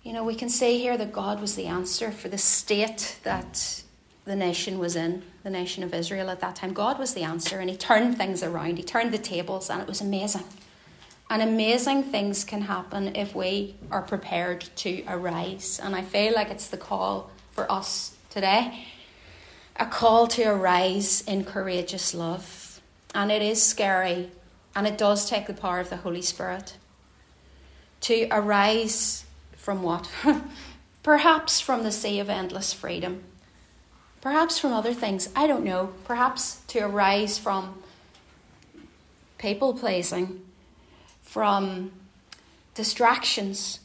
You 0.02 0.12
know, 0.12 0.24
we 0.24 0.34
can 0.34 0.48
say 0.48 0.78
here 0.78 0.96
that 0.96 1.12
God 1.12 1.40
was 1.40 1.54
the 1.54 1.66
answer 1.66 2.10
for 2.10 2.28
the 2.28 2.38
state 2.38 3.18
that 3.22 3.82
the 4.24 4.34
nation 4.34 4.78
was 4.78 4.96
in, 4.96 5.22
the 5.42 5.50
nation 5.50 5.82
of 5.84 5.94
Israel 5.94 6.30
at 6.30 6.40
that 6.40 6.56
time. 6.56 6.72
God 6.72 6.98
was 6.98 7.14
the 7.14 7.22
answer, 7.22 7.60
and 7.60 7.70
He 7.70 7.76
turned 7.76 8.16
things 8.18 8.42
around. 8.42 8.76
He 8.78 8.82
turned 8.82 9.12
the 9.12 9.18
tables, 9.18 9.70
and 9.70 9.80
it 9.80 9.88
was 9.88 10.00
amazing. 10.00 10.44
And 11.32 11.40
amazing 11.40 12.02
things 12.02 12.44
can 12.44 12.60
happen 12.60 13.16
if 13.16 13.34
we 13.34 13.76
are 13.90 14.02
prepared 14.02 14.68
to 14.76 15.02
arise. 15.08 15.80
And 15.82 15.96
I 15.96 16.02
feel 16.02 16.34
like 16.34 16.50
it's 16.50 16.68
the 16.68 16.76
call 16.76 17.30
for 17.52 17.72
us 17.72 18.14
today 18.28 18.86
a 19.76 19.86
call 19.86 20.26
to 20.26 20.42
arise 20.42 21.22
in 21.22 21.44
courageous 21.44 22.12
love. 22.12 22.82
And 23.14 23.32
it 23.32 23.40
is 23.40 23.62
scary, 23.62 24.30
and 24.76 24.86
it 24.86 24.98
does 24.98 25.26
take 25.30 25.46
the 25.46 25.54
power 25.54 25.80
of 25.80 25.88
the 25.88 25.96
Holy 25.96 26.20
Spirit. 26.20 26.76
To 28.02 28.28
arise 28.30 29.24
from 29.56 29.82
what? 29.82 30.10
Perhaps 31.02 31.62
from 31.62 31.82
the 31.82 31.92
sea 31.92 32.20
of 32.20 32.28
endless 32.28 32.74
freedom. 32.74 33.24
Perhaps 34.20 34.58
from 34.58 34.74
other 34.74 34.92
things. 34.92 35.30
I 35.34 35.46
don't 35.46 35.64
know. 35.64 35.94
Perhaps 36.04 36.60
to 36.68 36.80
arise 36.80 37.38
from 37.38 37.82
people 39.38 39.72
pleasing, 39.72 40.42
from 41.32 41.90
distractions. 42.74 43.80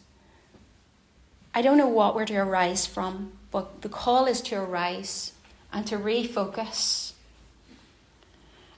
I 1.55 1.61
don't 1.61 1.77
know 1.77 1.87
what 1.87 2.13
we're 2.13 2.25
to 2.25 2.35
arise 2.35 2.85
from, 2.85 3.31
but 3.51 3.83
the 3.83 3.87
call 3.87 4.25
is 4.25 4.41
to 4.41 4.55
arise 4.55 5.31
and 5.71 5.87
to 5.87 5.95
refocus. 5.95 7.13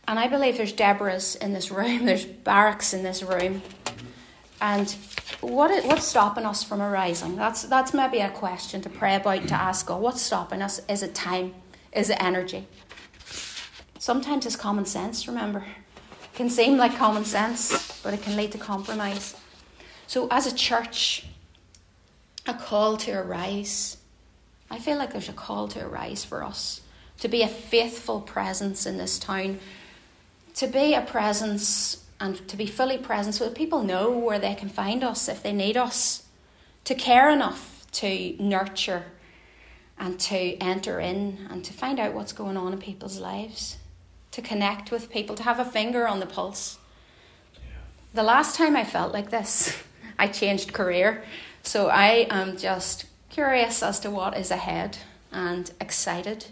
And 0.08 0.20
I 0.20 0.28
believe 0.28 0.58
there's 0.58 0.72
Deborah's 0.72 1.36
in 1.36 1.54
this 1.54 1.72
room, 1.72 2.06
there's 2.06 2.28
Baraks 2.28 2.94
in 2.94 3.02
this 3.02 3.24
room. 3.24 3.64
And 4.62 4.96
what 5.42 5.72
is, 5.72 5.84
what's 5.86 6.06
stopping 6.06 6.46
us 6.46 6.64
from 6.64 6.80
arising? 6.80 7.38
That's, 7.38 7.64
that's 7.64 7.92
maybe 7.92 8.20
a 8.20 8.30
question 8.30 8.82
to 8.82 8.90
pray 8.90 9.16
about, 9.16 9.48
to 9.48 9.56
ask 9.56 9.88
God. 9.88 10.00
What's 10.00 10.22
stopping 10.22 10.62
us? 10.62 10.80
Is 10.88 11.02
it 11.02 11.16
time? 11.16 11.56
Is 11.92 12.12
it 12.12 12.22
energy? 12.22 12.68
Sometimes 13.98 14.46
it's 14.46 14.56
common 14.56 14.86
sense, 14.86 15.28
remember. 15.28 15.66
Can 16.40 16.50
seem 16.50 16.78
like 16.78 16.96
common 16.96 17.26
sense, 17.26 18.02
but 18.02 18.14
it 18.14 18.22
can 18.22 18.38
lead 18.38 18.54
to 18.54 18.58
compromise. 18.58 19.36
So, 20.08 20.30
as 20.32 20.48
a 20.48 20.56
church, 20.56 21.26
a 22.48 22.54
call 22.54 22.96
to 22.96 23.12
arise 23.12 23.98
I 24.72 24.80
feel 24.80 24.98
like 24.98 25.12
there's 25.12 25.28
a 25.28 25.34
call 25.34 25.68
to 25.70 25.86
arise 25.86 26.24
for 26.24 26.44
us 26.44 26.80
to 27.20 27.28
be 27.28 27.42
a 27.42 27.48
faithful 27.50 28.22
presence 28.22 28.86
in 28.86 28.98
this 28.98 29.20
town, 29.20 29.60
to 30.56 30.68
be 30.68 30.94
a 30.94 31.02
presence 31.02 32.06
and 32.22 32.48
to 32.48 32.56
be 32.56 32.66
fully 32.66 32.98
present 32.98 33.36
so 33.36 33.44
that 33.44 33.56
people 33.56 33.84
know 33.84 34.10
where 34.10 34.40
they 34.40 34.56
can 34.56 34.70
find 34.70 35.04
us 35.04 35.28
if 35.28 35.44
they 35.44 35.52
need 35.52 35.76
us, 35.76 36.24
to 36.86 36.96
care 36.96 37.30
enough 37.30 37.86
to 37.92 38.38
nurture 38.40 39.04
and 39.98 40.18
to 40.22 40.56
enter 40.60 41.02
in 41.02 41.46
and 41.50 41.66
to 41.66 41.74
find 41.74 42.00
out 42.00 42.14
what's 42.14 42.32
going 42.32 42.56
on 42.56 42.72
in 42.72 42.80
people's 42.80 43.20
lives, 43.20 43.76
to 44.40 44.48
connect 44.48 44.90
with 44.90 45.10
people, 45.10 45.36
to 45.36 45.44
have 45.44 45.60
a 45.60 45.66
finger 45.66 46.08
on 46.08 46.20
the 46.20 46.26
pulse. 46.26 46.78
The 48.14 48.24
last 48.24 48.56
time 48.56 48.76
I 48.76 48.86
felt 48.86 49.14
like 49.14 49.30
this, 49.30 49.78
I 50.20 50.28
changed 50.28 50.74
career. 50.74 51.24
So 51.64 51.88
I 51.88 52.28
am 52.30 52.58
just 52.58 53.06
curious 53.30 53.84
as 53.84 54.00
to 54.02 54.10
what 54.10 54.38
is 54.38 54.50
ahead 54.52 54.98
and 55.32 55.70
excited. 55.82 56.46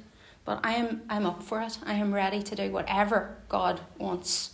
But 0.43 0.59
I 0.63 0.73
am 0.73 1.01
I'm 1.09 1.25
up 1.25 1.43
for 1.43 1.61
it. 1.61 1.79
I 1.85 1.93
am 1.93 2.13
ready 2.13 2.41
to 2.43 2.55
do 2.55 2.71
whatever 2.71 3.35
God 3.49 3.79
wants 3.97 4.53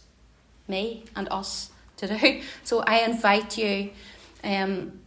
me 0.68 1.06
and 1.16 1.28
us 1.30 1.72
to 1.98 2.08
do. 2.08 2.42
So 2.64 2.82
I 2.82 3.00
invite 3.00 3.58
you, 3.58 3.92
um, 4.44 5.00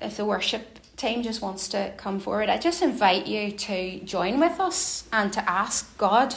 if 0.00 0.16
the 0.16 0.24
worship 0.24 0.78
team 0.96 1.22
just 1.22 1.42
wants 1.42 1.68
to 1.68 1.92
come 1.96 2.20
forward, 2.20 2.48
I 2.48 2.58
just 2.58 2.82
invite 2.82 3.26
you 3.26 3.50
to 3.50 4.00
join 4.00 4.40
with 4.40 4.60
us 4.60 5.04
and 5.12 5.32
to 5.32 5.50
ask 5.50 5.96
God. 5.98 6.34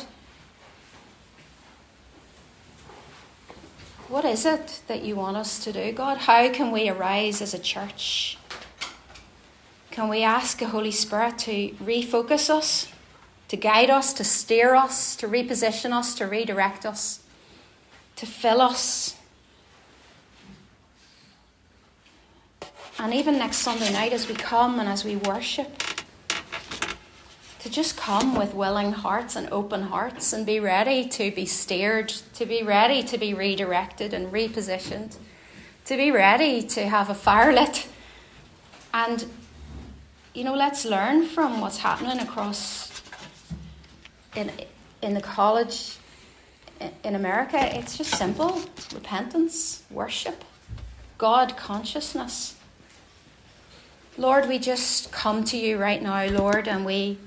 What 4.07 4.25
is 4.25 4.45
it 4.45 4.81
that 4.87 5.03
you 5.03 5.15
want 5.15 5.37
us 5.37 5.63
to 5.65 5.73
do, 5.73 5.91
God? 5.91 6.17
How 6.17 6.49
can 6.51 6.71
we 6.71 6.89
arise 6.89 7.41
as 7.41 7.53
a 7.53 7.59
church? 7.59 8.37
can 9.97 10.09
we 10.09 10.21
ask 10.21 10.59
the 10.59 10.67
Holy 10.67 10.91
Spirit 10.91 11.39
to 11.39 11.69
refocus 11.83 12.51
us, 12.51 12.87
to 13.47 13.57
guide 13.57 13.89
us, 13.89 14.13
to 14.13 14.23
steer 14.23 14.75
us, 14.75 15.15
to 15.15 15.27
reposition 15.27 15.91
us, 15.91 16.13
to 16.13 16.27
redirect 16.27 16.85
us, 16.85 17.21
to 18.15 18.27
fill 18.27 18.61
us? 18.61 19.17
And 22.99 23.11
even 23.11 23.39
next 23.39 23.57
Sunday 23.57 23.91
night, 23.91 24.13
as 24.13 24.27
we 24.27 24.35
come 24.35 24.79
and 24.79 24.87
as 24.87 25.03
we 25.03 25.15
worship, 25.15 25.81
to 27.59 27.69
just 27.69 27.97
come 27.97 28.35
with 28.35 28.53
willing 28.53 28.91
hearts 28.91 29.35
and 29.35 29.49
open 29.51 29.83
hearts 29.83 30.31
and 30.31 30.45
be 30.45 30.59
ready 30.59 31.07
to 31.09 31.31
be 31.31 31.45
steered, 31.45 32.09
to 32.09 32.45
be 32.45 32.61
ready 32.63 33.01
to 33.03 33.17
be 33.17 33.33
redirected 33.33 34.13
and 34.13 34.31
repositioned, 34.31 35.17
to 35.85 35.97
be 35.97 36.11
ready 36.11 36.61
to 36.61 36.87
have 36.87 37.09
a 37.09 37.15
fire 37.15 37.51
lit. 37.51 37.87
And, 38.93 39.25
you 40.33 40.43
know, 40.43 40.55
let's 40.55 40.85
learn 40.85 41.25
from 41.25 41.61
what's 41.61 41.79
happening 41.79 42.19
across 42.19 43.01
in, 44.35 44.51
in 45.01 45.13
the 45.13 45.21
college 45.21 45.97
in 47.03 47.15
America. 47.15 47.57
It's 47.77 47.97
just 47.97 48.15
simple 48.15 48.61
repentance, 48.93 49.83
worship, 49.89 50.43
God 51.17 51.57
consciousness. 51.57 52.55
Lord, 54.17 54.47
we 54.47 54.57
just 54.59 55.11
come 55.11 55.43
to 55.45 55.57
you 55.57 55.77
right 55.77 56.01
now, 56.01 56.25
Lord, 56.27 56.67
and 56.67 56.85
we 56.85 57.17